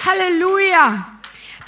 [0.04, 1.06] Halleluja.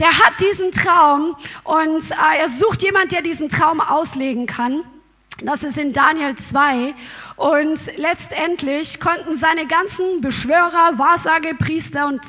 [0.00, 4.82] Der hat diesen Traum und äh, er sucht jemand, der diesen Traum auslegen kann.
[5.44, 6.94] Das ist in Daniel 2.
[7.36, 12.20] Und letztendlich konnten seine ganzen Beschwörer, Wahrsagepriester und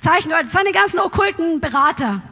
[0.00, 2.22] Zeichenleute, seine ganzen okkulten Berater,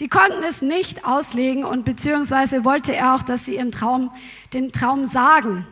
[0.00, 4.10] die konnten es nicht auslegen und beziehungsweise wollte er auch, dass sie ihren Traum,
[4.52, 5.66] den Traum sagen.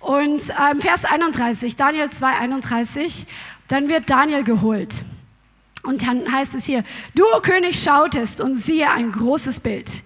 [0.00, 3.26] Und ähm, Vers 31, Daniel 2, 31,
[3.68, 5.04] dann wird Daniel geholt.
[5.82, 6.84] Und dann heißt es hier,
[7.14, 10.02] du, König, schautest und siehe ein großes Bild.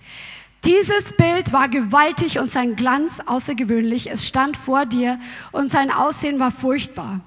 [0.65, 4.09] Dieses Bild war gewaltig und sein Glanz außergewöhnlich.
[4.09, 5.19] Es stand vor dir
[5.51, 7.21] und sein Aussehen war furchtbar.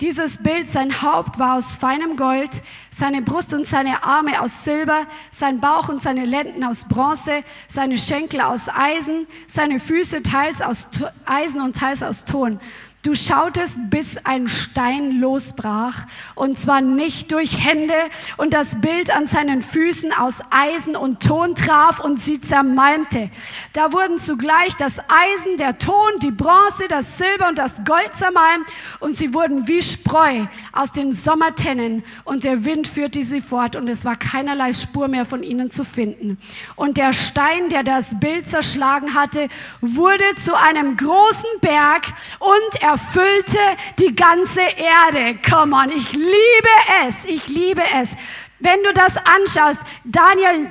[0.00, 5.06] Dieses Bild, sein Haupt war aus feinem Gold, seine Brust und seine Arme aus Silber,
[5.30, 10.88] sein Bauch und seine Lenden aus Bronze, seine Schenkel aus Eisen, seine Füße teils aus
[11.26, 12.58] Eisen und teils aus Ton.
[13.04, 17.94] Du schautest, bis ein Stein losbrach, und zwar nicht durch Hände,
[18.38, 23.30] und das Bild an seinen Füßen aus Eisen und Ton traf und sie zermalmte.
[23.72, 28.68] Da wurden zugleich das Eisen, der Ton, die Bronze, das Silber und das Gold zermalmt,
[28.98, 33.86] und sie wurden wie Spreu aus den Sommertennen, und der Wind führte sie fort, und
[33.88, 36.36] es war keinerlei Spur mehr von ihnen zu finden.
[36.74, 39.48] Und der Stein, der das Bild zerschlagen hatte,
[39.80, 42.06] wurde zu einem großen Berg,
[42.40, 43.58] und erfüllte
[43.98, 45.38] die ganze Erde.
[45.48, 46.74] Come on, ich liebe
[47.06, 48.16] es, ich liebe es.
[48.60, 50.70] Wenn du das anschaust, Daniel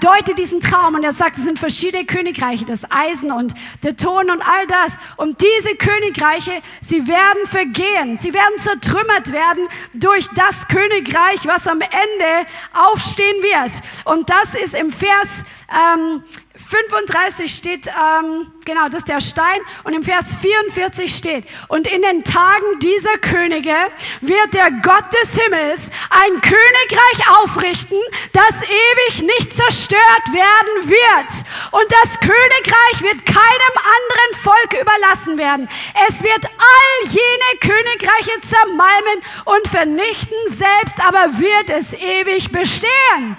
[0.00, 4.30] deutet diesen Traum und er sagt, es sind verschiedene Königreiche, das Eisen und der Ton
[4.30, 4.96] und all das.
[5.16, 11.80] Und diese Königreiche, sie werden vergehen, sie werden zertrümmert werden durch das Königreich, was am
[11.80, 13.72] Ende aufstehen wird.
[14.04, 16.22] Und das ist im Vers ähm,
[16.56, 19.60] 35 steht, ähm, genau, das ist der Stein.
[19.84, 23.74] Und im Vers 44 steht, und in den Tagen dieser Könige
[24.20, 27.98] wird der Gott des Himmels ein Königreich aufrichten,
[28.32, 31.72] das ewig nicht zerstört werden wird.
[31.72, 35.68] Und das Königreich wird keinem anderen Volk überlassen werden.
[36.08, 43.36] Es wird all jene Königreiche zermalmen und vernichten, selbst aber wird es ewig bestehen.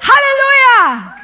[0.00, 1.21] Halleluja!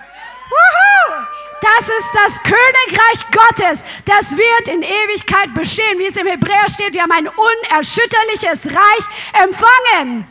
[1.61, 3.84] Das ist das Königreich Gottes.
[4.05, 6.92] Das wird in Ewigkeit bestehen, wie es im Hebräer steht.
[6.92, 10.26] Wir haben ein unerschütterliches Reich empfangen.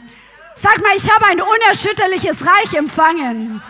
[0.56, 3.62] Sag mal, ich habe ein unerschütterliches Reich empfangen.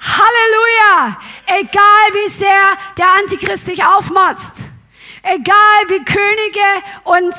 [0.00, 1.20] Halleluja!
[1.46, 4.64] Egal wie sehr der Antichrist dich aufmotzt,
[5.22, 7.34] egal wie Könige und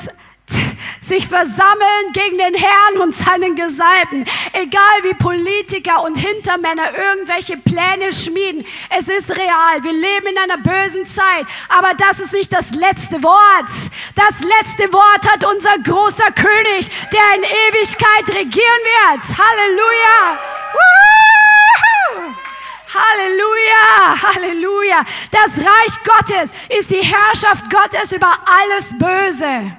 [1.06, 4.24] sich versammeln gegen den Herrn und seinen Gesalbten.
[4.52, 8.66] Egal wie Politiker und Hintermänner irgendwelche Pläne schmieden.
[8.90, 9.82] Es ist real.
[9.82, 11.46] Wir leben in einer bösen Zeit.
[11.68, 13.70] Aber das ist nicht das letzte Wort.
[14.14, 19.38] Das letzte Wort hat unser großer König, der in Ewigkeit regieren wird.
[19.38, 20.38] Halleluja.
[22.96, 25.04] Halleluja, Halleluja.
[25.30, 29.76] Das Reich Gottes ist die Herrschaft Gottes über alles Böse.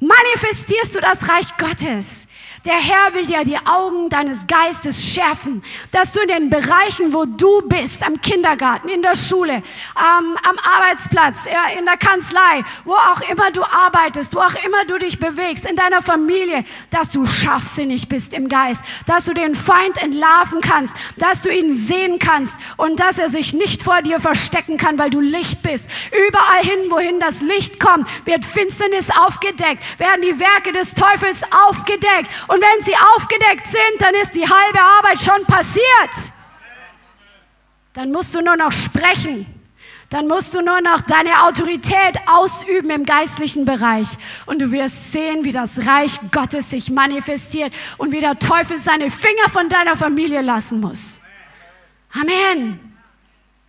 [0.00, 2.26] Manifestierst du das Reich Gottes?
[2.64, 7.26] Der Herr will dir die Augen deines Geistes schärfen, dass du in den Bereichen, wo
[7.26, 11.40] du bist, am Kindergarten, in der Schule, ähm, am Arbeitsplatz,
[11.78, 15.76] in der Kanzlei, wo auch immer du arbeitest, wo auch immer du dich bewegst, in
[15.76, 21.42] deiner Familie, dass du scharfsinnig bist im Geist, dass du den Feind entlarven kannst, dass
[21.42, 25.20] du ihn sehen kannst und dass er sich nicht vor dir verstecken kann, weil du
[25.20, 25.86] Licht bist.
[26.28, 32.30] Überall hin, wohin das Licht kommt, wird Finsternis aufgedeckt, werden die Werke des Teufels aufgedeckt
[32.60, 36.32] wenn sie aufgedeckt sind, dann ist die halbe Arbeit schon passiert.
[37.94, 39.46] Dann musst du nur noch sprechen.
[40.10, 44.08] Dann musst du nur noch deine Autorität ausüben im geistlichen Bereich.
[44.46, 49.10] Und du wirst sehen, wie das Reich Gottes sich manifestiert und wie der Teufel seine
[49.10, 51.20] Finger von deiner Familie lassen muss.
[52.12, 52.78] Amen.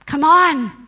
[0.10, 0.85] Come on.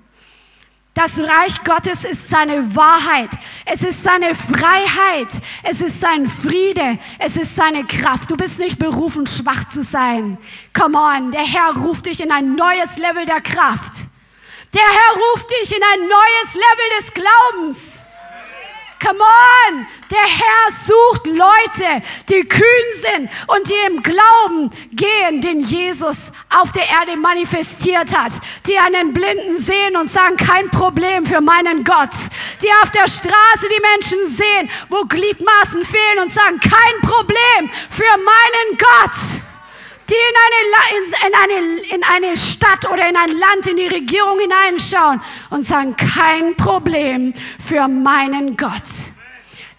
[0.97, 3.29] Das Reich Gottes ist seine Wahrheit.
[3.65, 5.27] Es ist seine Freiheit.
[5.61, 6.97] Es ist sein Friede.
[7.19, 8.31] Es ist seine Kraft.
[8.31, 10.39] Du bist nicht berufen, schwach zu sein.
[10.73, 11.29] Come on.
[11.29, 14.07] Der Herr ruft dich in ein neues Level der Kraft.
[14.73, 18.06] Der Herr ruft dich in ein neues Level des Glaubens.
[18.99, 19.87] Come on!
[20.09, 26.71] Der Herr sucht Leute, die kühn sind und die im Glauben gehen, den Jesus auf
[26.71, 28.33] der Erde manifestiert hat.
[28.65, 32.15] Die einen Blinden sehen und sagen, kein Problem für meinen Gott.
[32.63, 38.17] Die auf der Straße die Menschen sehen, wo Gliedmaßen fehlen und sagen, kein Problem für
[38.17, 39.46] meinen Gott
[40.09, 44.39] die in eine, in, eine, in eine Stadt oder in ein Land, in die Regierung
[44.39, 49.16] hineinschauen und sagen, kein Problem für meinen Gott.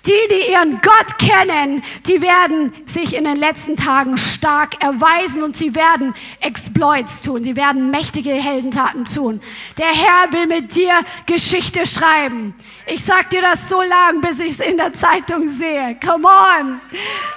[0.09, 5.55] Die, die ihren Gott kennen, die werden sich in den letzten Tagen stark erweisen und
[5.55, 9.43] sie werden Exploits tun, sie werden mächtige Heldentaten tun.
[9.77, 10.95] Der Herr will mit dir
[11.27, 12.55] Geschichte schreiben.
[12.87, 15.99] Ich sag dir das so lang, bis ich es in der Zeitung sehe.
[16.03, 16.81] Come on.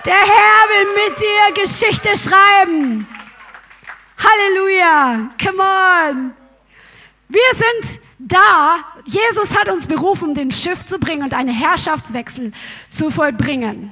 [0.06, 3.06] Der Herr will mit dir Geschichte schreiben.
[4.18, 5.30] Halleluja.
[5.44, 6.41] Come on.
[7.32, 12.52] Wir sind da, Jesus hat uns berufen, den Schiff zu bringen und einen Herrschaftswechsel
[12.90, 13.92] zu vollbringen.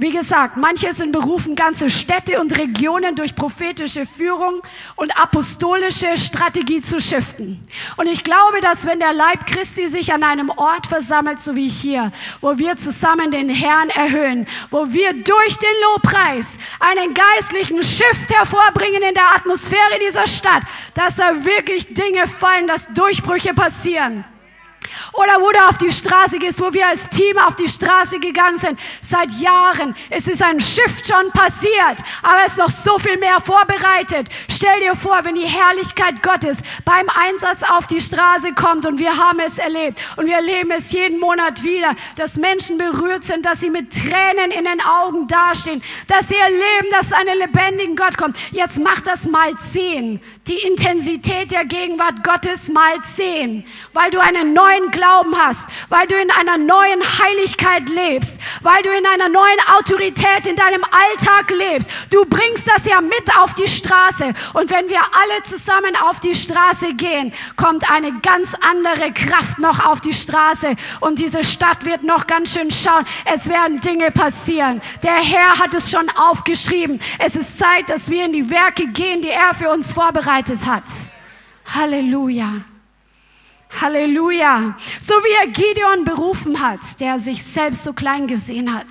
[0.00, 4.62] Wie gesagt, manche sind berufen, ganze Städte und Regionen durch prophetische Führung
[4.94, 7.60] und apostolische Strategie zu shiften.
[7.96, 11.68] Und ich glaube, dass wenn der Leib Christi sich an einem Ort versammelt, so wie
[11.68, 18.32] hier, wo wir zusammen den Herrn erhöhen, wo wir durch den Lobpreis einen geistlichen Shift
[18.32, 20.62] hervorbringen in der Atmosphäre dieser Stadt,
[20.94, 24.24] dass da wirklich Dinge fallen, dass Durchbrüche passieren.
[25.12, 28.58] Oder wo du auf die Straße gehst, wo wir als Team auf die Straße gegangen
[28.58, 29.94] sind, seit Jahren.
[30.10, 34.28] Es ist ein Shift schon passiert, aber es ist noch so viel mehr vorbereitet.
[34.50, 39.16] Stell dir vor, wenn die Herrlichkeit Gottes beim Einsatz auf die Straße kommt und wir
[39.16, 43.60] haben es erlebt und wir erleben es jeden Monat wieder, dass Menschen berührt sind, dass
[43.60, 48.36] sie mit Tränen in den Augen dastehen, dass sie erleben, dass ein lebendigen Gott kommt.
[48.50, 50.20] Jetzt mach das mal zehn.
[50.48, 56.16] Die Intensität der Gegenwart Gottes mal zehn, weil du einen neuen Glauben hast, weil du
[56.18, 61.90] in einer neuen Heiligkeit lebst, weil du in einer neuen Autorität in deinem Alltag lebst.
[62.10, 64.32] Du bringst das ja mit auf die Straße.
[64.54, 69.84] Und wenn wir alle zusammen auf die Straße gehen, kommt eine ganz andere Kraft noch
[69.84, 70.76] auf die Straße.
[71.00, 73.04] Und diese Stadt wird noch ganz schön schauen.
[73.26, 74.80] Es werden Dinge passieren.
[75.02, 77.00] Der Herr hat es schon aufgeschrieben.
[77.18, 80.84] Es ist Zeit, dass wir in die Werke gehen, die er für uns vorbereitet hat.
[81.74, 82.60] Halleluja.
[83.80, 84.76] Halleluja.
[85.00, 88.86] So wie er Gideon berufen hat, der sich selbst so klein gesehen hat.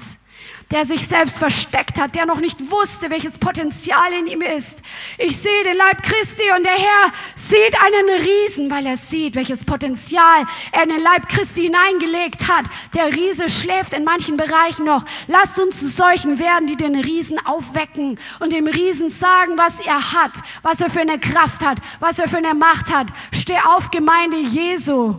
[0.72, 4.82] Der sich selbst versteckt hat, der noch nicht wusste, welches Potenzial in ihm ist.
[5.18, 9.64] Ich sehe den Leib Christi und der Herr sieht einen Riesen, weil er sieht, welches
[9.64, 12.66] Potenzial er in den Leib Christi hineingelegt hat.
[12.94, 15.06] Der Riese schläft in manchen Bereichen noch.
[15.28, 20.14] Lasst uns zu solchen werden, die den Riesen aufwecken und dem Riesen sagen, was er
[20.14, 23.08] hat, was er für eine Kraft hat, was er für eine Macht hat.
[23.32, 25.16] Steh auf, Gemeinde Jesu.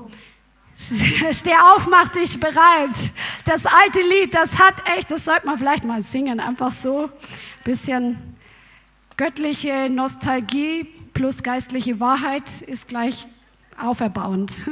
[1.33, 2.95] Steh auf, mach dich bereit.
[3.45, 7.11] Das alte Lied, das hat echt, das sollte man vielleicht mal singen, einfach so.
[7.65, 8.37] Bisschen
[9.17, 13.27] göttliche Nostalgie plus geistliche Wahrheit ist gleich
[13.77, 14.55] auferbauend.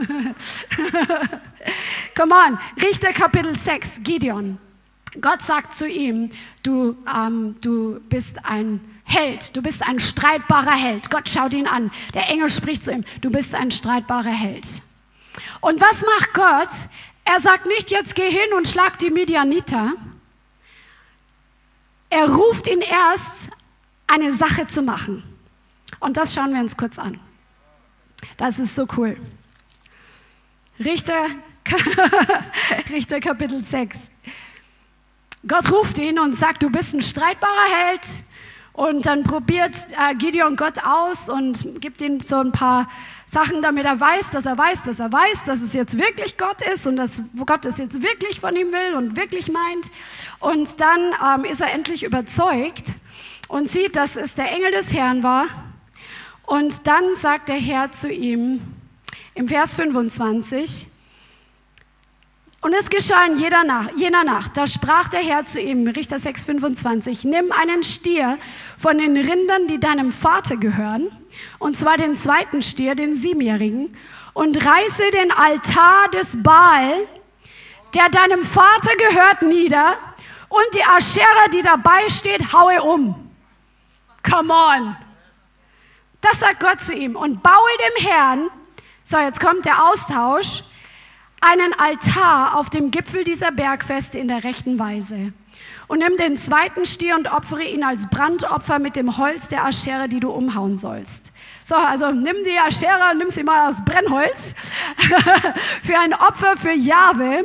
[2.17, 4.59] Come on, Richter Kapitel 6, Gideon.
[5.21, 6.31] Gott sagt zu ihm,
[6.63, 11.11] du, ähm, du bist ein Held, du bist ein streitbarer Held.
[11.11, 11.91] Gott schaut ihn an.
[12.15, 14.83] Der Engel spricht zu ihm, du bist ein streitbarer Held.
[15.61, 16.91] Und was macht Gott?
[17.25, 19.93] Er sagt nicht, jetzt geh hin und schlag die Midianiter.
[22.09, 23.51] Er ruft ihn erst,
[24.07, 25.23] eine Sache zu machen.
[25.99, 27.21] Und das schauen wir uns kurz an.
[28.37, 29.17] Das ist so cool.
[30.79, 31.27] Richter,
[32.91, 34.11] Richter Kapitel 6.
[35.49, 38.07] Gott ruft ihn und sagt, du bist ein streitbarer Held.
[38.77, 42.91] Und dann probiert äh, Gideon Gott aus und gibt ihm so ein paar
[43.25, 46.61] Sachen, damit er weiß, dass er weiß, dass er weiß, dass es jetzt wirklich Gott
[46.61, 49.91] ist und dass Gott es jetzt wirklich von ihm will und wirklich meint.
[50.41, 52.93] Und dann ähm, ist er endlich überzeugt
[53.49, 55.47] und sieht, dass es der Engel des Herrn war.
[56.45, 58.61] Und dann sagt der Herr zu ihm
[59.35, 60.87] im Vers 25,
[62.67, 66.17] und es geschah in jeder Nacht, jener Nacht, da sprach der Herr zu ihm, Richter
[66.17, 68.39] 6,25, nimm einen Stier
[68.77, 71.13] von den Rindern, die deinem Vater gehören,
[71.61, 73.97] und zwar den zweiten Stier, den siebenjährigen,
[74.33, 77.07] und reiße den Altar des Baal,
[77.95, 79.95] der deinem Vater gehört, nieder,
[80.49, 83.31] und die Aschera, die dabei steht, haue um.
[84.29, 84.97] Come on.
[86.21, 87.15] Das sagt Gott zu ihm.
[87.15, 88.51] Und baue dem Herrn,
[89.05, 90.65] so jetzt kommt der Austausch,
[91.41, 95.33] einen Altar auf dem Gipfel dieser Bergfeste in der rechten Weise.
[95.89, 100.09] Und nimm den zweiten Stier und opfere ihn als Brandopfer mit dem Holz der Aschere,
[100.09, 101.33] die du umhauen sollst.
[101.63, 104.55] So, also nimm die Aschere, nimm sie mal aus Brennholz
[105.83, 107.45] für ein Opfer für Jahwe.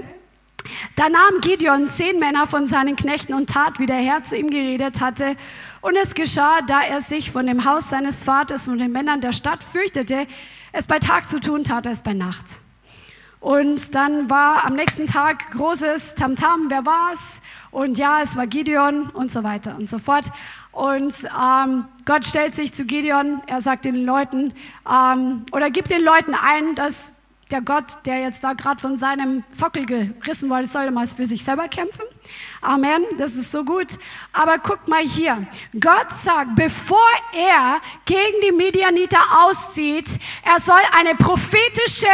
[0.96, 4.50] Da nahm Gideon zehn Männer von seinen Knechten und tat, wie der Herr zu ihm
[4.50, 5.36] geredet hatte.
[5.82, 9.32] Und es geschah, da er sich von dem Haus seines Vaters und den Männern der
[9.32, 10.28] Stadt fürchtete,
[10.72, 12.46] es bei Tag zu tun, tat er es bei Nacht.
[13.42, 17.42] Und dann war am nächsten Tag großes Tamtam, wer war's?
[17.72, 20.32] Und ja, es war Gideon und so weiter und so fort.
[20.72, 21.14] Und
[21.44, 24.54] ähm, Gott stellt sich zu Gideon, er sagt den Leuten
[24.90, 27.12] ähm, oder gibt den Leuten ein, dass
[27.50, 31.44] der Gott, der jetzt da gerade von seinem Sockel gerissen wurde, soll mal für sich
[31.44, 32.06] selber kämpfen.
[32.62, 33.98] Amen, das ist so gut.
[34.34, 35.48] Aber guckt mal hier.
[35.80, 42.08] Gott sagt, bevor er gegen die Medianiter auszieht, er soll eine prophetische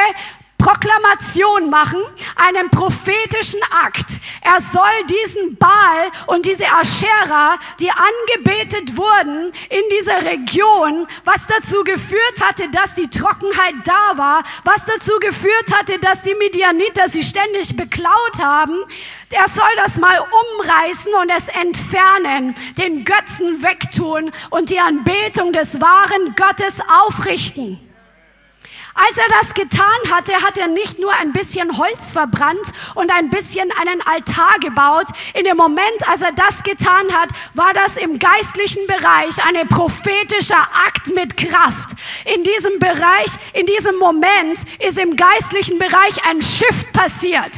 [0.57, 2.01] Proklamation machen,
[2.35, 4.19] einen prophetischen Akt.
[4.41, 11.83] Er soll diesen Baal und diese Aschera, die angebetet wurden in dieser Region, was dazu
[11.83, 17.23] geführt hatte, dass die Trockenheit da war, was dazu geführt hatte, dass die Midianiter sie
[17.23, 18.83] ständig beklaut haben,
[19.29, 25.81] er soll das mal umreißen und es entfernen, den Götzen wegtun und die Anbetung des
[25.81, 27.86] wahren Gottes aufrichten.
[29.05, 33.29] Als er das getan hatte, hat er nicht nur ein bisschen Holz verbrannt und ein
[33.29, 35.07] bisschen einen Altar gebaut.
[35.35, 40.67] In dem Moment, als er das getan hat, war das im geistlichen Bereich ein prophetischer
[40.87, 41.91] Akt mit Kraft.
[42.25, 47.55] In diesem Bereich, in diesem Moment ist im geistlichen Bereich ein Shift passiert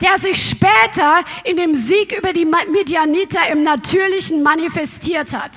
[0.00, 5.50] der sich später in dem Sieg über die Midianiter im Natürlichen manifestiert hat.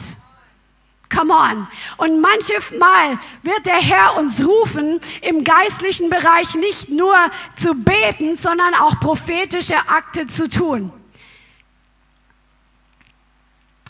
[1.13, 1.67] Come on.
[1.97, 7.15] Und manchmal wird der Herr uns rufen, im geistlichen Bereich nicht nur
[7.55, 10.93] zu beten, sondern auch prophetische Akte zu tun.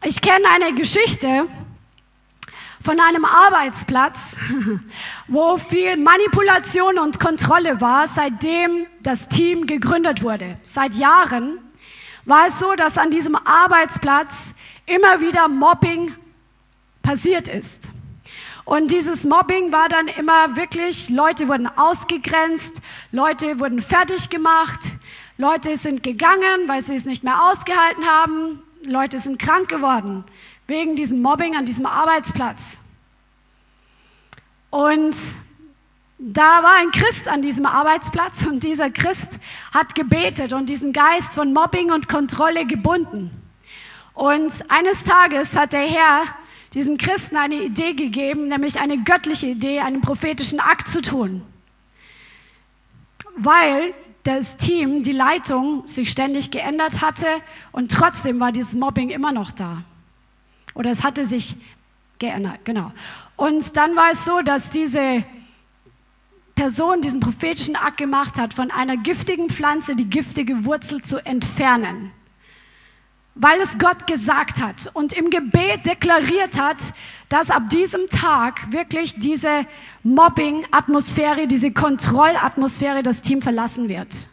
[0.03, 1.47] Ich kenne eine Geschichte
[2.84, 4.38] von einem Arbeitsplatz,
[5.28, 10.55] wo viel Manipulation und Kontrolle war, seitdem das Team gegründet wurde.
[10.63, 11.59] Seit Jahren
[12.26, 14.55] war es so, dass an diesem Arbeitsplatz
[14.88, 16.15] immer wieder Mobbing
[17.01, 17.91] passiert ist.
[18.65, 22.81] Und dieses Mobbing war dann immer wirklich, Leute wurden ausgegrenzt,
[23.11, 24.79] Leute wurden fertig gemacht,
[25.37, 30.23] Leute sind gegangen, weil sie es nicht mehr ausgehalten haben, Leute sind krank geworden
[30.67, 32.81] wegen diesem Mobbing an diesem Arbeitsplatz.
[34.69, 35.15] Und
[36.17, 39.39] da war ein Christ an diesem Arbeitsplatz und dieser Christ
[39.73, 43.31] hat gebetet und diesen Geist von Mobbing und Kontrolle gebunden.
[44.13, 46.23] Und eines Tages hat der Herr
[46.74, 51.41] diesem Christen eine Idee gegeben, nämlich eine göttliche Idee, einen prophetischen Akt zu tun.
[53.36, 53.93] Weil
[54.24, 57.28] das Team, die Leitung sich ständig geändert hatte
[57.72, 59.84] und trotzdem war dieses Mobbing immer noch da.
[60.74, 61.55] Oder es hatte sich
[62.19, 62.91] geändert, genau.
[63.36, 65.24] Und dann war es so, dass diese
[66.55, 72.11] Person diesen prophetischen Akt gemacht hat, von einer giftigen Pflanze die giftige Wurzel zu entfernen.
[73.36, 76.93] Weil es Gott gesagt hat und im Gebet deklariert hat,
[77.29, 79.65] dass ab diesem Tag wirklich diese
[80.03, 84.27] Mobbing-Atmosphäre, diese Kontrollatmosphäre das Team verlassen wird.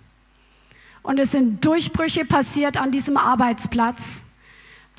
[1.03, 4.25] Und es sind Durchbrüche passiert an diesem Arbeitsplatz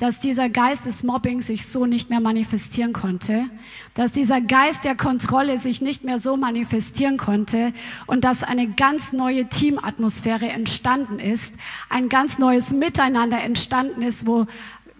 [0.00, 3.50] dass dieser Geist des Mobbings sich so nicht mehr manifestieren konnte,
[3.92, 7.74] dass dieser Geist der Kontrolle sich nicht mehr so manifestieren konnte
[8.06, 11.54] und dass eine ganz neue Teamatmosphäre entstanden ist,
[11.90, 14.46] ein ganz neues Miteinander entstanden ist, wo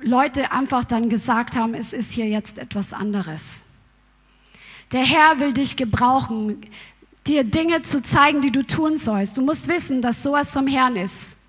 [0.02, 3.62] Leute einfach dann gesagt haben, es ist hier jetzt etwas anderes.
[4.92, 6.60] Der Herr will dich gebrauchen,
[7.26, 9.38] dir Dinge zu zeigen, die du tun sollst.
[9.38, 11.39] Du musst wissen, dass sowas vom Herrn ist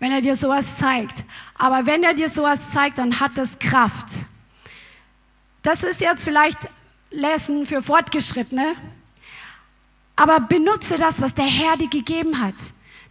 [0.00, 1.24] wenn er dir sowas zeigt.
[1.54, 4.26] Aber wenn er dir sowas zeigt, dann hat das Kraft.
[5.62, 6.58] Das ist jetzt vielleicht
[7.10, 8.74] Lesson für Fortgeschrittene.
[10.16, 12.54] Aber benutze das, was der Herr dir gegeben hat.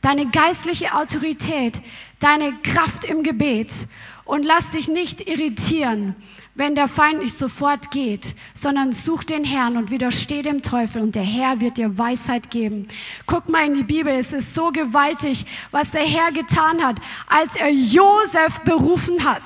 [0.01, 1.81] Deine geistliche Autorität,
[2.19, 3.87] deine Kraft im Gebet.
[4.25, 6.15] Und lass dich nicht irritieren
[6.59, 11.15] wenn der Feind nicht sofort geht, sondern such den Herrn und widersteh dem Teufel und
[11.15, 12.89] der Herr wird dir Weisheit geben.
[13.25, 16.97] Guck mal in die Bibel, es ist so gewaltig, was der Herr getan hat,
[17.27, 19.43] als er Josef berufen hat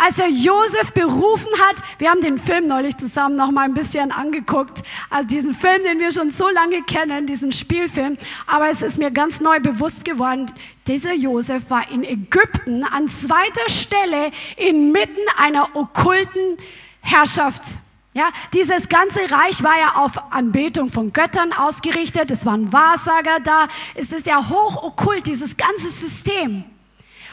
[0.00, 4.12] als er Josef berufen hat, wir haben den Film neulich zusammen noch mal ein bisschen
[4.12, 8.98] angeguckt, also diesen Film, den wir schon so lange kennen, diesen Spielfilm, aber es ist
[8.98, 10.50] mir ganz neu bewusst geworden,
[10.86, 16.56] dieser Josef war in Ägypten an zweiter Stelle inmitten einer okkulten
[17.00, 17.62] Herrschaft.
[18.12, 22.32] Ja, dieses ganze Reich war ja auf Anbetung von Göttern ausgerichtet.
[22.32, 23.68] Es waren Wahrsager da.
[23.94, 26.64] Es ist ja hochokkult, dieses ganze System.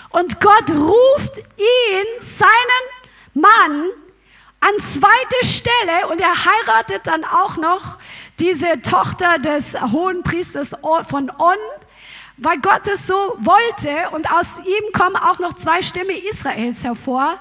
[0.09, 3.03] Und Gott ruft ihn, seinen
[3.33, 3.89] Mann,
[4.59, 7.97] an zweite Stelle und er heiratet dann auch noch
[8.39, 10.75] diese Tochter des hohen Priesters
[11.07, 11.57] von On,
[12.37, 17.37] weil Gott es so wollte und aus ihm kommen auch noch zwei Stämme Israels hervor.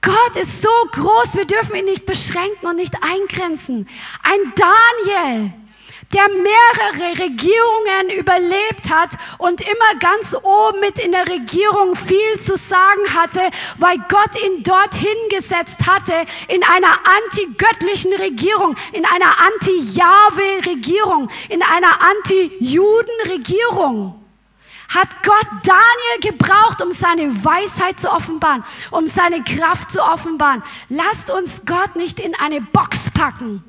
[0.00, 3.88] Gott ist so groß, wir dürfen ihn nicht beschränken und nicht eingrenzen.
[4.24, 5.52] Ein Daniel,
[6.12, 12.54] der mehrere Regierungen überlebt hat und immer ganz oben mit in der Regierung viel zu
[12.56, 13.40] sagen hatte,
[13.78, 21.98] weil Gott ihn dort hingesetzt hatte in einer antigöttlichen Regierung, in einer anti-Jahwe-Regierung, in einer
[22.00, 24.18] anti-Juden-Regierung
[24.88, 30.62] hat Gott Daniel gebraucht, um seine Weisheit zu offenbaren, um seine Kraft zu offenbaren.
[30.90, 33.64] Lasst uns Gott nicht in eine Box packen.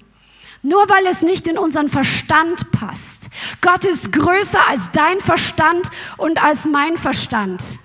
[0.64, 3.30] Nur weil es nicht in unseren Verstand passt.
[3.60, 7.78] Gott ist größer als dein Verstand und als mein Verstand.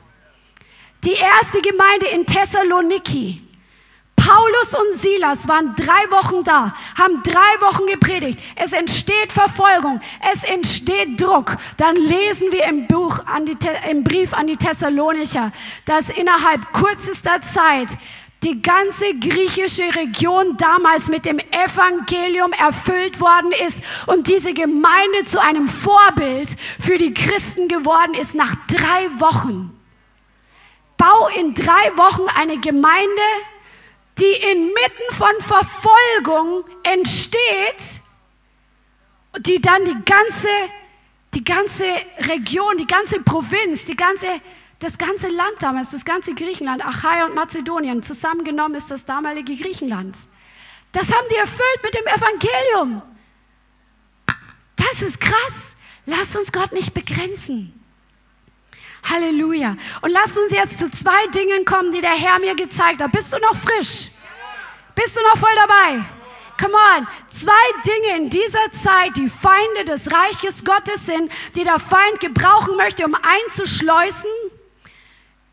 [1.05, 3.43] Die erste Gemeinde in Thessaloniki,
[4.15, 8.39] Paulus und Silas waren drei Wochen da, haben drei Wochen gepredigt.
[8.57, 10.01] Es entsteht Verfolgung,
[10.33, 11.57] es entsteht Druck.
[11.77, 13.57] Dann lesen wir im, Buch an die,
[13.89, 15.51] im Brief an die Thessalonicher,
[15.85, 17.97] dass innerhalb kürzester Zeit
[18.45, 25.43] die ganze griechische Region damals mit dem Evangelium erfüllt worden ist und diese Gemeinde zu
[25.43, 29.77] einem Vorbild für die Christen geworden ist nach drei Wochen.
[30.97, 33.23] Bau in drei Wochen eine Gemeinde,
[34.19, 38.01] die inmitten von Verfolgung entsteht,
[39.41, 40.49] die dann die ganze,
[41.35, 41.85] die ganze
[42.21, 44.41] Region, die ganze Provinz, die ganze
[44.79, 50.17] das ganze Land damals, das ganze Griechenland, Achaia und Mazedonien, zusammengenommen ist das damalige Griechenland.
[50.93, 53.03] Das haben die erfüllt mit dem Evangelium.
[54.77, 55.77] Das ist krass.
[56.07, 57.75] Lass uns Gott nicht begrenzen.
[59.05, 59.77] Halleluja.
[60.01, 63.13] Und lass uns jetzt zu zwei Dingen kommen, die der Herr mir gezeigt hat.
[63.13, 64.09] Bist du noch frisch?
[64.95, 66.05] Bist du noch voll dabei?
[66.59, 67.07] Come on.
[67.31, 67.53] Zwei
[67.87, 73.05] Dinge in dieser Zeit, die Feinde des Reiches Gottes sind, die der Feind gebrauchen möchte,
[73.05, 74.31] um einzuschleusen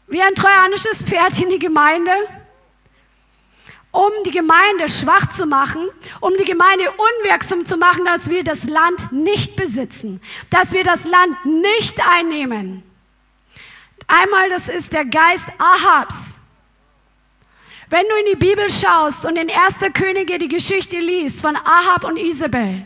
[0.08, 2.12] wie ein trojanisches Pferd in die Gemeinde,
[3.92, 5.88] um die Gemeinde schwach zu machen,
[6.20, 11.06] um die Gemeinde unwirksam zu machen, dass wir das Land nicht besitzen, dass wir das
[11.06, 12.84] Land nicht einnehmen.
[14.08, 16.38] Einmal, das ist der Geist Ahabs.
[17.90, 19.94] Wenn du in die Bibel schaust und in 1.
[19.94, 22.86] Könige die Geschichte liest von Ahab und Isabel,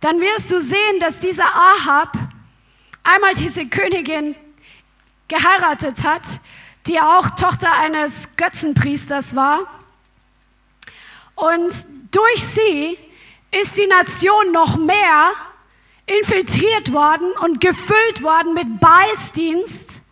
[0.00, 2.12] dann wirst du sehen, dass dieser Ahab
[3.04, 4.34] einmal diese Königin
[5.28, 6.22] geheiratet hat,
[6.86, 9.60] die auch Tochter eines Götzenpriesters war.
[11.34, 11.72] Und
[12.10, 12.98] durch sie
[13.50, 15.32] ist die Nation noch mehr
[16.06, 20.02] infiltriert worden und gefüllt worden mit Baalsdienst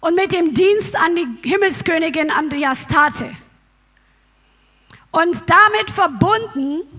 [0.00, 3.30] und mit dem Dienst an die Himmelskönigin Andriastate.
[5.10, 6.97] Und damit verbunden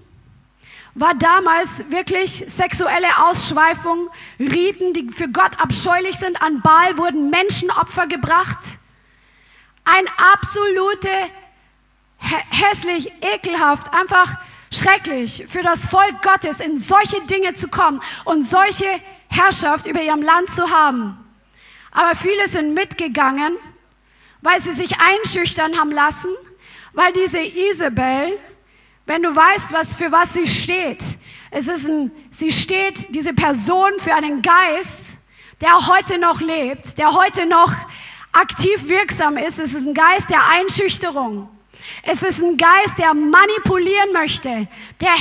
[0.99, 6.41] war damals wirklich sexuelle Ausschweifung, Riten, die für Gott abscheulich sind.
[6.41, 8.59] An Baal wurden Menschenopfer gebracht.
[9.85, 11.09] Ein absolute,
[12.17, 14.37] hässlich, ekelhaft, einfach
[14.71, 18.87] schrecklich für das Volk Gottes, in solche Dinge zu kommen und solche
[19.29, 21.17] Herrschaft über ihrem Land zu haben.
[21.91, 23.55] Aber viele sind mitgegangen,
[24.41, 26.29] weil sie sich einschüchtern haben lassen,
[26.93, 28.37] weil diese Isabel,
[29.09, 31.03] wenn du weißt, was, für was sie steht,
[31.49, 35.17] es ist ein, sie steht, diese Person, für einen Geist,
[35.61, 37.73] der heute noch lebt, der heute noch
[38.33, 39.59] aktiv wirksam ist.
[39.59, 41.49] Es ist ein Geist der Einschüchterung.
[42.03, 44.67] Es ist ein Geist, der manipulieren möchte,
[45.01, 45.15] der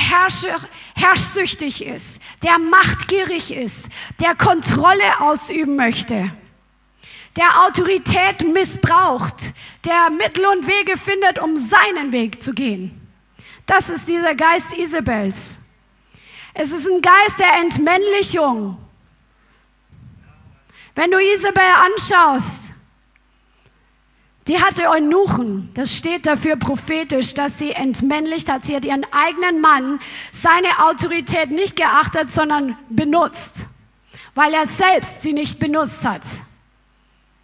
[0.95, 6.29] herrschsüchtig ist, der machtgierig ist, der Kontrolle ausüben möchte,
[7.37, 12.98] der Autorität missbraucht, der Mittel und Wege findet, um seinen Weg zu gehen.
[13.69, 15.59] Das ist dieser Geist Isabels.
[16.55, 18.79] Es ist ein Geist der Entmännlichung.
[20.95, 22.73] Wenn du Isabel anschaust,
[24.47, 25.69] die hatte Eunuchen.
[25.75, 28.65] Das steht dafür prophetisch, dass sie entmännlicht hat.
[28.65, 29.99] Sie hat ihren eigenen Mann,
[30.31, 33.67] seine Autorität nicht geachtet, sondern benutzt,
[34.33, 36.23] weil er selbst sie nicht benutzt hat.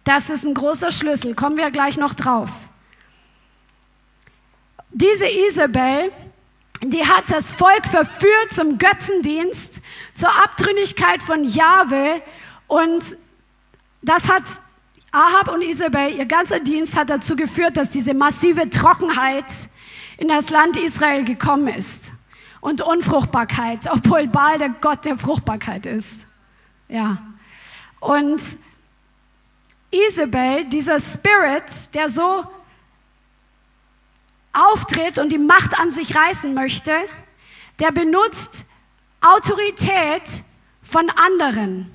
[0.02, 1.36] Das ist ein großer Schlüssel.
[1.36, 2.50] Kommen wir gleich noch drauf.
[4.98, 6.10] Diese Isabel,
[6.82, 9.82] die hat das Volk verführt zum Götzendienst,
[10.14, 12.22] zur Abtrünnigkeit von Jahwe
[12.66, 13.04] und
[14.00, 14.44] das hat
[15.12, 19.44] Ahab und Isabel, ihr ganzer Dienst hat dazu geführt, dass diese massive Trockenheit
[20.16, 22.14] in das Land Israel gekommen ist.
[22.62, 26.26] Und Unfruchtbarkeit, obwohl Baal der Gott der Fruchtbarkeit ist.
[26.88, 27.18] Ja.
[28.00, 28.40] Und
[29.90, 32.46] Isabel, dieser Spirit, der so
[34.56, 36.92] auftritt und die Macht an sich reißen möchte,
[37.78, 38.64] der benutzt
[39.20, 40.42] Autorität
[40.82, 41.90] von anderen.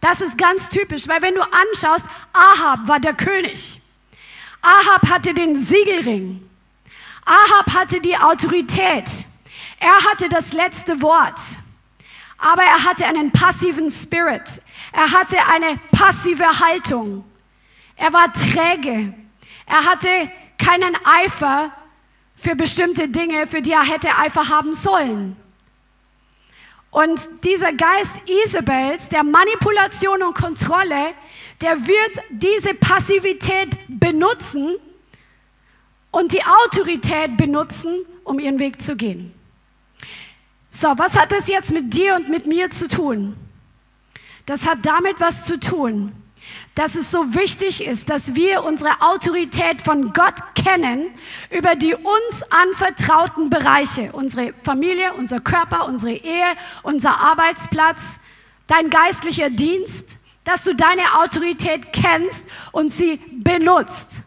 [0.00, 3.80] Das ist ganz typisch, weil wenn du anschaust, Ahab war der König.
[4.60, 6.48] Ahab hatte den Siegelring.
[7.24, 9.08] Ahab hatte die Autorität.
[9.78, 11.40] Er hatte das letzte Wort.
[12.38, 14.62] Aber er hatte einen passiven Spirit.
[14.92, 17.24] Er hatte eine passive Haltung.
[17.96, 19.14] Er war träge.
[19.66, 20.08] Er hatte
[20.64, 21.72] keinen Eifer
[22.34, 25.36] für bestimmte Dinge, für die er hätte Eifer haben sollen.
[26.90, 31.14] Und dieser Geist Isabels, der Manipulation und Kontrolle,
[31.62, 34.76] der wird diese Passivität benutzen
[36.10, 39.32] und die Autorität benutzen, um ihren Weg zu gehen.
[40.68, 43.36] So, was hat das jetzt mit dir und mit mir zu tun?
[44.44, 46.12] Das hat damit was zu tun,
[46.74, 51.10] dass es so wichtig ist, dass wir unsere Autorität von Gott kennen
[51.50, 58.20] über die uns anvertrauten Bereiche, unsere Familie, unser Körper, unsere Ehe, unser Arbeitsplatz,
[58.68, 64.22] dein geistlicher Dienst, dass du deine Autorität kennst und sie benutzt.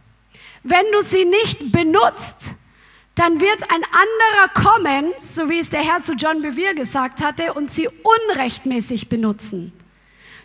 [0.63, 2.53] Wenn du sie nicht benutzt,
[3.15, 7.53] dann wird ein anderer kommen, so wie es der Herr zu John Bevere gesagt hatte,
[7.53, 9.73] und sie unrechtmäßig benutzen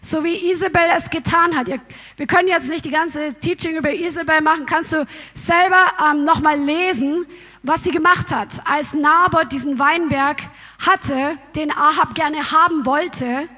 [0.00, 1.68] so wie Isabel es getan hat.
[2.16, 6.58] Wir können jetzt nicht die ganze Teaching über Isabel machen, kannst du selber ähm, nochmal
[6.58, 7.26] lesen,
[7.62, 8.48] was sie gemacht hat.
[8.64, 10.42] Als Naboth diesen Weinberg
[10.84, 13.48] hatte, den Ahab gerne haben wollte,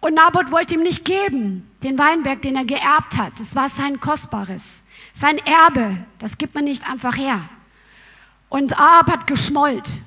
[0.00, 3.32] und Naboth wollte ihm nicht geben, den Weinberg, den er geerbt hat.
[3.40, 5.96] Das war sein Kostbares, sein Erbe.
[6.18, 7.48] Das gibt man nicht einfach her.
[8.48, 10.02] Und Ahab hat geschmollt.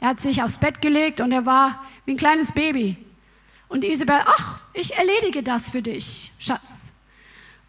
[0.00, 2.98] Er hat sich aufs Bett gelegt und er war wie ein kleines Baby.
[3.68, 6.92] Und Isabel, ach, ich erledige das für dich, Schatz.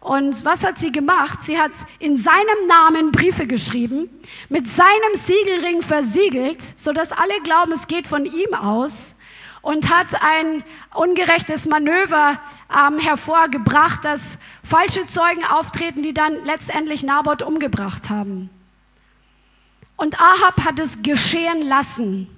[0.00, 1.42] Und was hat sie gemacht?
[1.42, 4.08] Sie hat in seinem Namen Briefe geschrieben,
[4.48, 9.16] mit seinem Siegelring versiegelt, sodass alle glauben, es geht von ihm aus
[9.60, 12.40] und hat ein ungerechtes Manöver
[12.74, 18.48] ähm, hervorgebracht, dass falsche Zeugen auftreten, die dann letztendlich Naboth umgebracht haben.
[19.96, 22.28] Und Ahab hat es geschehen lassen.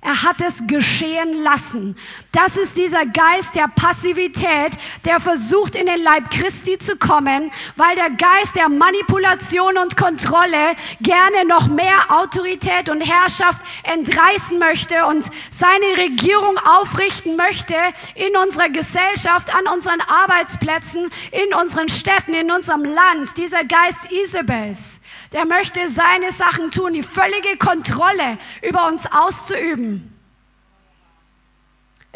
[0.00, 1.96] Er hat es geschehen lassen.
[2.32, 7.96] Das ist dieser Geist der Passivität, der versucht, in den Leib Christi zu kommen, weil
[7.96, 15.24] der Geist der Manipulation und Kontrolle gerne noch mehr Autorität und Herrschaft entreißen möchte und
[15.50, 17.74] seine Regierung aufrichten möchte
[18.14, 23.36] in unserer Gesellschaft, an unseren Arbeitsplätzen, in unseren Städten, in unserem Land.
[23.36, 25.00] Dieser Geist Isabels
[25.32, 29.87] der möchte seine Sachen tun, die völlige Kontrolle über uns auszuüben.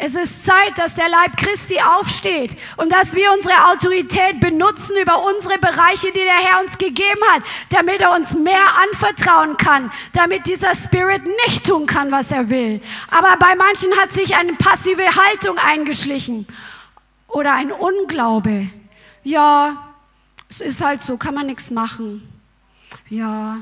[0.05, 5.23] Es ist Zeit, dass der Leib Christi aufsteht und dass wir unsere Autorität benutzen über
[5.23, 10.45] unsere Bereiche, die der Herr uns gegeben hat, damit er uns mehr anvertrauen kann, damit
[10.45, 12.81] dieser Spirit nicht tun kann, was er will.
[13.11, 16.47] Aber bei manchen hat sich eine passive Haltung eingeschlichen
[17.29, 18.67] oder ein Unglaube.
[19.23, 19.93] Ja,
[20.49, 22.27] es ist halt so, kann man nichts machen
[23.09, 23.59] ja,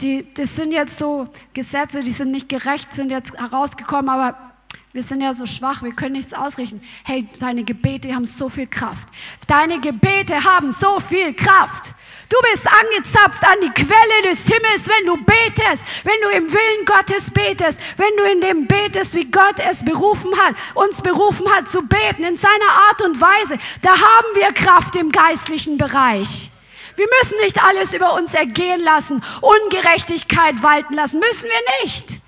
[0.00, 4.53] die, das sind jetzt so Gesetze, die sind nicht gerecht, sind jetzt herausgekommen, aber
[4.94, 6.80] wir sind ja so schwach, wir können nichts ausrichten.
[7.02, 9.08] Hey, deine Gebete haben so viel Kraft.
[9.48, 11.92] Deine Gebete haben so viel Kraft.
[12.28, 16.84] Du bist angezapft an die Quelle des Himmels, wenn du betest, wenn du im Willen
[16.86, 21.68] Gottes betest, wenn du in dem betest, wie Gott es berufen hat, uns berufen hat
[21.68, 23.58] zu beten, in seiner Art und Weise.
[23.82, 26.50] Da haben wir Kraft im geistlichen Bereich.
[26.94, 32.23] Wir müssen nicht alles über uns ergehen lassen, Ungerechtigkeit walten lassen, müssen wir nicht.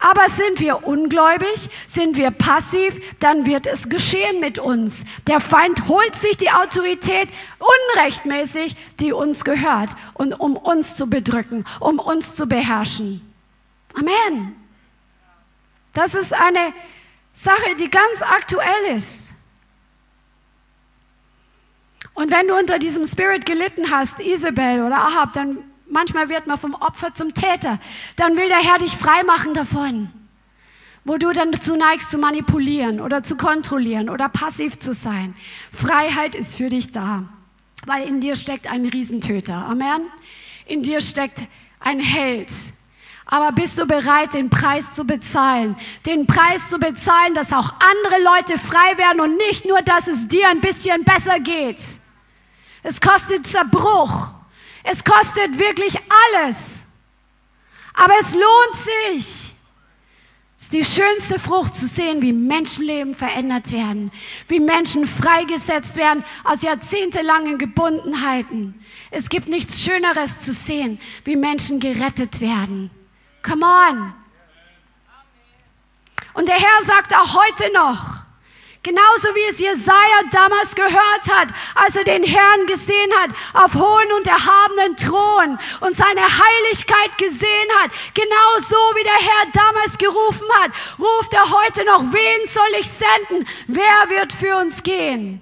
[0.00, 5.04] Aber sind wir ungläubig, sind wir passiv, dann wird es geschehen mit uns.
[5.26, 7.28] Der Feind holt sich die Autorität
[7.58, 13.20] unrechtmäßig, die uns gehört, und um uns zu bedrücken, um uns zu beherrschen.
[13.94, 14.54] Amen.
[15.94, 16.72] Das ist eine
[17.32, 19.32] Sache, die ganz aktuell ist.
[22.14, 25.58] Und wenn du unter diesem Spirit gelitten hast, Isabel oder Ahab, dann
[25.90, 27.78] manchmal wird man vom Opfer zum Täter.
[28.16, 30.10] Dann will der Herr dich freimachen davon,
[31.04, 35.34] wo du dann dazu neigst zu manipulieren oder zu kontrollieren oder passiv zu sein.
[35.72, 37.24] Freiheit ist für dich da,
[37.86, 39.54] weil in dir steckt ein Riesentöter.
[39.54, 40.02] Amen.
[40.66, 41.42] In dir steckt
[41.80, 42.52] ein Held.
[43.30, 45.76] Aber bist du bereit, den Preis zu bezahlen?
[46.06, 50.28] Den Preis zu bezahlen, dass auch andere Leute frei werden und nicht nur, dass es
[50.28, 51.78] dir ein bisschen besser geht.
[52.82, 54.37] Es kostet Zerbruch.
[54.90, 55.94] Es kostet wirklich
[56.26, 56.86] alles.
[57.92, 59.54] Aber es lohnt sich.
[60.56, 64.10] Es ist die schönste Frucht zu sehen, wie Menschenleben verändert werden,
[64.48, 68.82] wie Menschen freigesetzt werden aus jahrzehntelangen Gebundenheiten.
[69.10, 72.90] Es gibt nichts Schöneres zu sehen, wie Menschen gerettet werden.
[73.42, 74.14] Come on.
[76.34, 78.27] Und der Herr sagt auch heute noch,
[78.84, 84.12] Genauso wie es Jesaja damals gehört hat, als er den Herrn gesehen hat auf hohen
[84.12, 87.90] und erhabenen Thron und seine Heiligkeit gesehen hat.
[88.14, 93.48] Genauso wie der Herr damals gerufen hat, ruft er heute noch, wen soll ich senden?
[93.66, 95.40] Wer wird für uns gehen?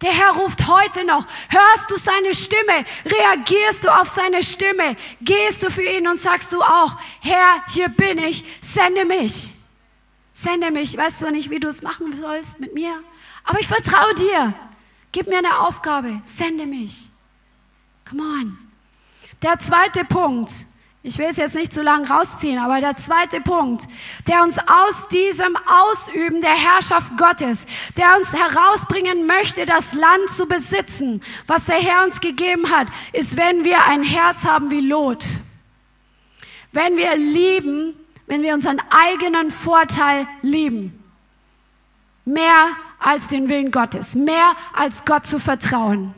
[0.00, 1.24] Der Herr ruft heute noch.
[1.48, 2.84] Hörst du seine Stimme?
[3.04, 4.96] Reagierst du auf seine Stimme?
[5.20, 9.52] Gehst du für ihn und sagst du auch, Herr, hier bin ich, sende mich.
[10.42, 10.94] Sende mich.
[10.94, 12.92] Ich weiß zwar nicht, wie du es machen sollst mit mir,
[13.44, 14.52] aber ich vertraue dir.
[15.12, 16.20] Gib mir eine Aufgabe.
[16.24, 17.10] Sende mich.
[18.08, 18.58] Come on.
[19.40, 20.50] Der zweite Punkt.
[21.04, 23.88] Ich will es jetzt nicht zu lang rausziehen, aber der zweite Punkt,
[24.26, 27.66] der uns aus diesem Ausüben der Herrschaft Gottes,
[27.96, 33.36] der uns herausbringen möchte, das Land zu besitzen, was der Herr uns gegeben hat, ist,
[33.36, 35.24] wenn wir ein Herz haben wie Lot.
[36.72, 37.94] Wenn wir lieben
[38.32, 41.04] wenn wir unseren eigenen Vorteil lieben.
[42.24, 46.14] Mehr als den Willen Gottes, mehr als Gott zu vertrauen.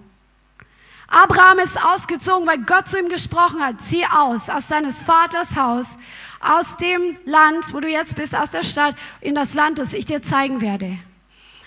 [1.09, 3.81] Abraham ist ausgezogen, weil Gott zu ihm gesprochen hat.
[3.81, 5.99] Zieh aus, aus deines Vaters Haus,
[6.39, 10.07] aus dem Land, wo du jetzt bist, aus der Stadt, in das Land, das ich
[10.07, 10.97] dir zeigen werde.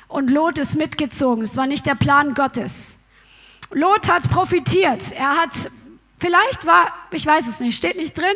[0.07, 1.43] Und Lot ist mitgezogen.
[1.43, 3.11] Es war nicht der Plan Gottes.
[3.71, 5.11] Lot hat profitiert.
[5.11, 5.51] Er hat,
[6.17, 8.35] vielleicht war, ich weiß es nicht, steht nicht drin,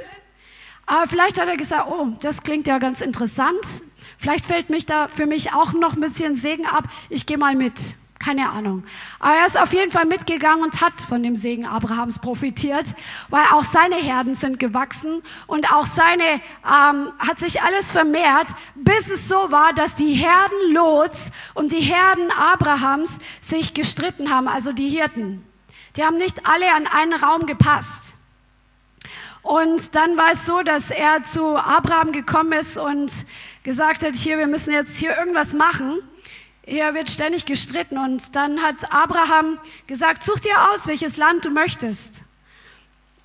[0.91, 3.61] aber vielleicht hat er gesagt, oh, das klingt ja ganz interessant.
[4.17, 6.83] Vielleicht fällt mich da für mich auch noch ein bisschen Segen ab.
[7.09, 7.95] Ich gehe mal mit.
[8.19, 8.83] Keine Ahnung.
[9.17, 12.93] Aber er ist auf jeden Fall mitgegangen und hat von dem Segen Abrahams profitiert,
[13.29, 19.09] weil auch seine Herden sind gewachsen und auch seine ähm, hat sich alles vermehrt, bis
[19.09, 24.73] es so war, dass die Herden Lots und die Herden Abrahams sich gestritten haben, also
[24.73, 25.41] die Hirten.
[25.95, 28.17] Die haben nicht alle an einen Raum gepasst.
[29.41, 33.25] Und dann war es so, dass er zu Abraham gekommen ist und
[33.63, 35.99] gesagt hat, hier, wir müssen jetzt hier irgendwas machen.
[36.65, 37.97] Hier wird ständig gestritten.
[37.97, 42.23] Und dann hat Abraham gesagt, such dir aus, welches Land du möchtest.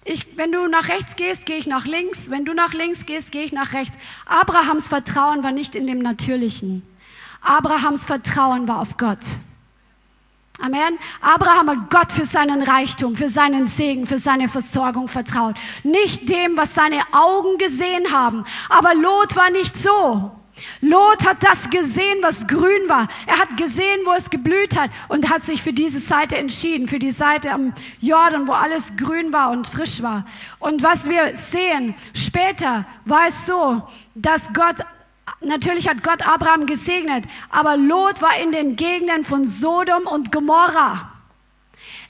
[0.04, 2.30] ich, wenn du nach rechts gehst, gehe ich nach links.
[2.30, 3.98] Wenn du nach links gehst, gehe ich nach rechts.
[4.24, 6.82] Abrahams Vertrauen war nicht in dem Natürlichen.
[7.42, 9.24] Abrahams Vertrauen war auf Gott.
[10.58, 10.98] Amen.
[11.20, 15.54] Abraham hat Gott für seinen Reichtum, für seinen Segen, für seine Versorgung vertraut.
[15.82, 18.44] Nicht dem, was seine Augen gesehen haben.
[18.70, 20.32] Aber Lot war nicht so.
[20.80, 23.08] Lot hat das gesehen, was grün war.
[23.26, 26.98] Er hat gesehen, wo es geblüht hat und hat sich für diese Seite entschieden, für
[26.98, 30.24] die Seite am Jordan, wo alles grün war und frisch war.
[30.58, 33.82] Und was wir sehen, später war es so,
[34.14, 34.76] dass Gott
[35.40, 41.12] Natürlich hat Gott Abraham gesegnet, aber Lot war in den Gegenden von Sodom und Gomorra.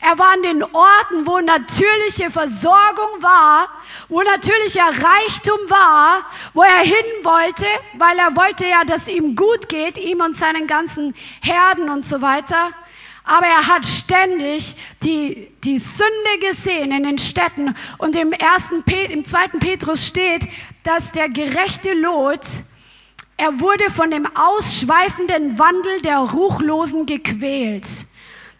[0.00, 3.68] Er war an den Orten, wo natürliche Versorgung war,
[4.08, 9.68] wo natürlicher Reichtum war, wo er hin wollte, weil er wollte ja, dass ihm gut
[9.68, 12.70] geht, ihm und seinen ganzen Herden und so weiter.
[13.24, 17.74] Aber er hat ständig die, die Sünde gesehen in den Städten.
[17.98, 20.46] Und im, ersten, im zweiten Petrus steht,
[20.84, 22.42] dass der gerechte Lot
[23.36, 28.06] er wurde von dem ausschweifenden Wandel der Ruchlosen gequält.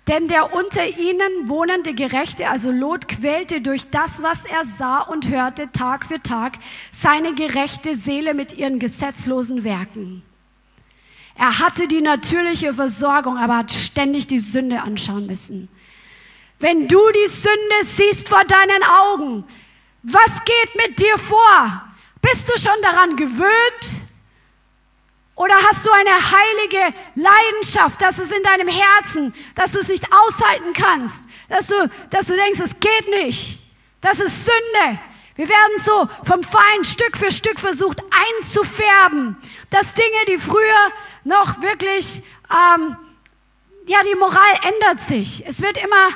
[0.06, 5.28] Denn der unter ihnen wohnende Gerechte, also Lot, quälte durch das, was er sah und
[5.28, 6.58] hörte Tag für Tag
[6.92, 10.22] seine gerechte Seele mit ihren gesetzlosen Werken.
[11.34, 15.68] Er hatte die natürliche Versorgung, aber hat ständig die Sünde anschauen müssen.
[16.60, 19.44] Wenn du die Sünde siehst vor deinen Augen,
[20.02, 21.82] was geht mit dir vor?
[22.22, 24.05] Bist du schon daran gewöhnt?
[25.37, 30.05] Oder hast du eine heilige Leidenschaft, dass es in deinem Herzen, dass du es nicht
[30.11, 33.59] aushalten kannst, dass du, dass du denkst, es geht nicht,
[34.01, 34.99] das ist Sünde.
[35.34, 39.37] Wir werden so vom Feind Stück für Stück versucht einzufärben,
[39.68, 40.93] dass Dinge, die früher
[41.24, 42.97] noch wirklich, ähm,
[43.87, 45.47] ja, die Moral ändert sich.
[45.47, 46.09] Es wird immer,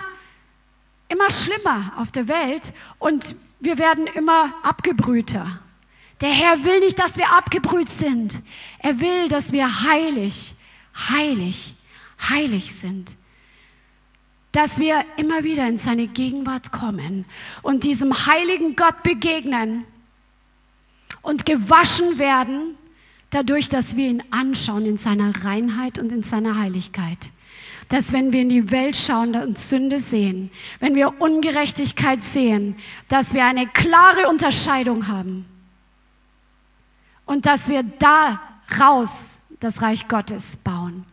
[1.09, 5.61] immer schlimmer auf der Welt und wir werden immer abgebrühter.
[6.23, 8.43] Der Herr will nicht, dass wir abgebrüht sind.
[8.83, 10.55] Er will, dass wir heilig,
[11.11, 11.75] heilig,
[12.29, 13.17] heilig sind.
[14.53, 17.25] Dass wir immer wieder in seine Gegenwart kommen
[17.63, 19.85] und diesem heiligen Gott begegnen
[21.23, 22.77] und gewaschen werden,
[23.29, 27.31] dadurch, dass wir ihn anschauen in seiner Reinheit und in seiner Heiligkeit.
[27.89, 30.51] Dass wenn wir in die Welt schauen und Sünde sehen,
[30.81, 32.77] wenn wir Ungerechtigkeit sehen,
[33.09, 35.45] dass wir eine klare Unterscheidung haben
[37.27, 37.83] und dass wir
[38.71, 41.05] daraus das Reich Gottes bauen.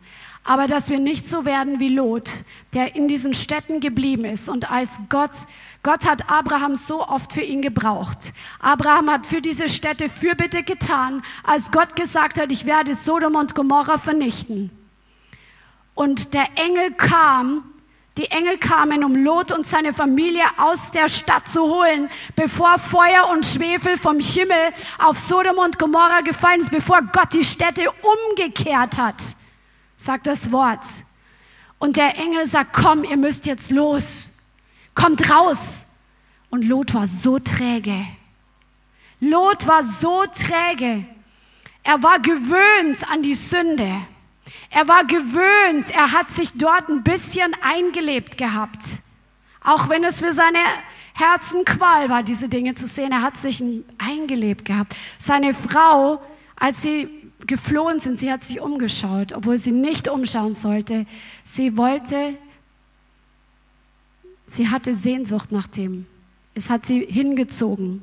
[0.44, 2.42] Aber dass wir nicht so werden wie Lot,
[2.72, 5.32] der in diesen Städten geblieben ist und als Gott,
[5.82, 8.32] Gott hat Abraham so oft für ihn gebraucht.
[8.58, 13.54] Abraham hat für diese Städte Fürbitte getan, als Gott gesagt hat, ich werde Sodom und
[13.54, 14.70] Gomorra vernichten.
[15.94, 17.64] Und der Engel kam
[18.18, 23.28] die Engel kamen, um Lot und seine Familie aus der Stadt zu holen, bevor Feuer
[23.32, 28.98] und Schwefel vom Himmel auf Sodom und Gomorra gefallen ist, bevor Gott die Städte umgekehrt
[28.98, 29.22] hat,
[29.94, 30.84] sagt das Wort.
[31.78, 34.48] Und der Engel sagt, komm, ihr müsst jetzt los,
[34.94, 35.86] kommt raus.
[36.50, 38.04] Und Lot war so träge.
[39.20, 41.04] Lot war so träge.
[41.84, 44.06] Er war gewöhnt an die Sünde.
[44.70, 48.84] Er war gewöhnt, er hat sich dort ein bisschen eingelebt gehabt.
[49.62, 50.58] Auch wenn es für seine
[51.14, 53.12] Herzen Qual war, diese Dinge zu sehen.
[53.12, 53.62] Er hat sich
[53.98, 54.94] eingelebt gehabt.
[55.18, 56.22] Seine Frau,
[56.54, 57.08] als sie
[57.46, 61.06] geflohen sind, sie hat sich umgeschaut, obwohl sie nicht umschauen sollte.
[61.44, 62.36] Sie wollte,
[64.46, 66.06] sie hatte Sehnsucht nach dem.
[66.54, 68.02] Es hat sie hingezogen.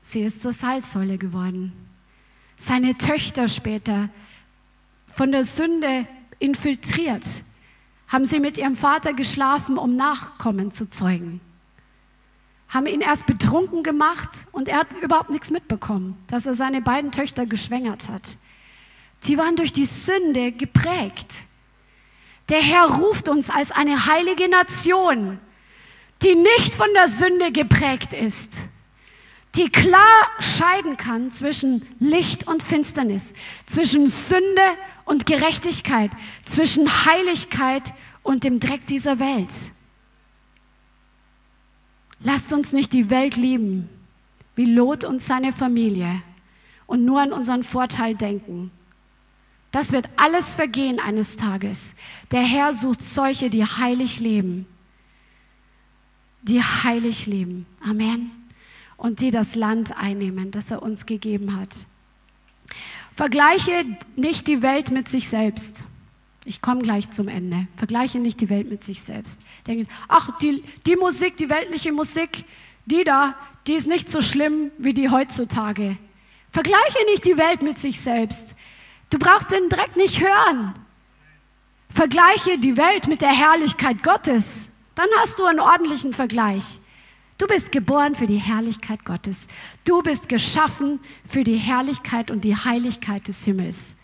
[0.00, 1.72] Sie ist zur Salzsäule geworden.
[2.56, 4.08] Seine Töchter später,
[5.14, 6.06] von der Sünde
[6.38, 7.42] infiltriert,
[8.08, 11.40] haben sie mit ihrem Vater geschlafen, um Nachkommen zu zeugen.
[12.68, 17.12] Haben ihn erst betrunken gemacht und er hat überhaupt nichts mitbekommen, dass er seine beiden
[17.12, 18.36] Töchter geschwängert hat.
[19.20, 21.46] Sie waren durch die Sünde geprägt.
[22.48, 25.38] Der Herr ruft uns als eine heilige Nation,
[26.22, 28.60] die nicht von der Sünde geprägt ist,
[29.56, 33.34] die klar scheiden kann zwischen Licht und Finsternis,
[33.66, 34.62] zwischen Sünde
[35.04, 36.10] und Gerechtigkeit,
[36.44, 37.92] zwischen Heiligkeit
[38.22, 39.52] und dem Dreck dieser Welt.
[42.20, 43.88] Lasst uns nicht die Welt lieben,
[44.54, 46.22] wie Lot und seine Familie
[46.86, 48.70] und nur an unseren Vorteil denken.
[49.70, 51.94] Das wird alles vergehen eines Tages.
[52.30, 54.66] Der Herr sucht solche, die heilig leben.
[56.42, 57.66] Die heilig leben.
[57.82, 58.41] Amen.
[59.02, 61.86] Und die das Land einnehmen, das er uns gegeben hat.
[63.16, 63.84] Vergleiche
[64.14, 65.82] nicht die Welt mit sich selbst.
[66.44, 67.66] Ich komme gleich zum Ende.
[67.76, 69.40] Vergleiche nicht die Welt mit sich selbst.
[69.66, 72.44] Denke, ach, die, die Musik, die weltliche Musik,
[72.86, 73.34] Die da,
[73.66, 75.96] die ist nicht so schlimm wie die heutzutage.
[76.52, 78.56] Vergleiche nicht die Welt mit sich selbst.
[79.10, 80.74] Du brauchst den Dreck nicht hören.
[81.90, 84.86] Vergleiche die Welt mit der Herrlichkeit Gottes.
[84.94, 86.78] Dann hast du einen ordentlichen Vergleich.
[87.38, 89.46] Du bist geboren für die Herrlichkeit Gottes.
[89.84, 93.96] Du bist geschaffen für die Herrlichkeit und die Heiligkeit des Himmels.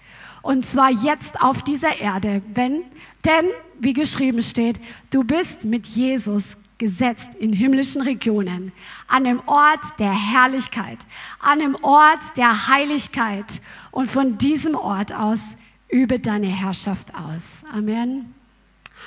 [0.43, 2.83] Und zwar jetzt auf dieser Erde, wenn,
[3.25, 3.51] denn,
[3.81, 8.73] wie geschrieben steht, du bist mit Jesus gesetzt in himmlischen Regionen,
[9.09, 10.99] an dem Ort der Herrlichkeit,
[11.41, 13.61] an dem Ort der Heiligkeit.
[13.91, 15.57] Und von diesem Ort aus
[15.89, 17.65] übe deine Herrschaft aus.
[17.73, 18.35] Amen.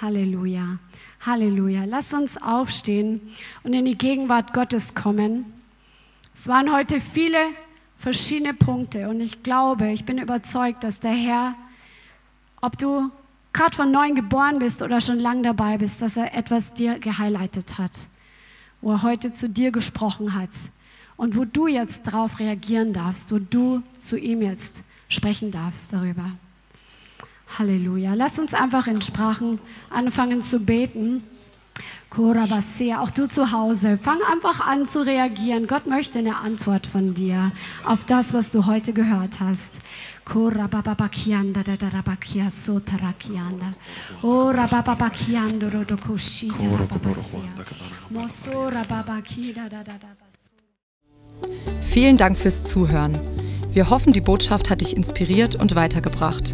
[0.01, 0.79] Halleluja.
[1.25, 1.85] Halleluja.
[1.85, 3.21] Lass uns aufstehen
[3.63, 5.45] und in die Gegenwart Gottes kommen.
[6.33, 7.37] Es waren heute viele
[7.97, 11.55] verschiedene Punkte und ich glaube, ich bin überzeugt, dass der Herr,
[12.61, 13.11] ob du
[13.53, 17.77] gerade von neuem geboren bist oder schon lang dabei bist, dass er etwas dir gehighlightet
[17.77, 18.07] hat,
[18.81, 20.49] wo er heute zu dir gesprochen hat
[21.17, 26.31] und wo du jetzt darauf reagieren darfst, wo du zu ihm jetzt sprechen darfst darüber.
[27.57, 28.13] Halleluja.
[28.13, 29.59] Lass uns einfach in Sprachen
[29.89, 31.23] anfangen zu beten.
[32.09, 35.65] Korabasea, auch du zu Hause, fang einfach an zu reagieren.
[35.65, 37.53] Gott möchte eine Antwort von dir
[37.85, 39.79] auf das, was du heute gehört hast.
[40.25, 43.73] Korababakianda da darabakia sotarakianda.
[44.21, 46.51] Ora bababakiando rodokoshi
[48.09, 49.97] Mosora babakida da da
[51.81, 53.17] Vielen Dank fürs Zuhören.
[53.71, 56.53] Wir hoffen, die Botschaft hat dich inspiriert und weitergebracht.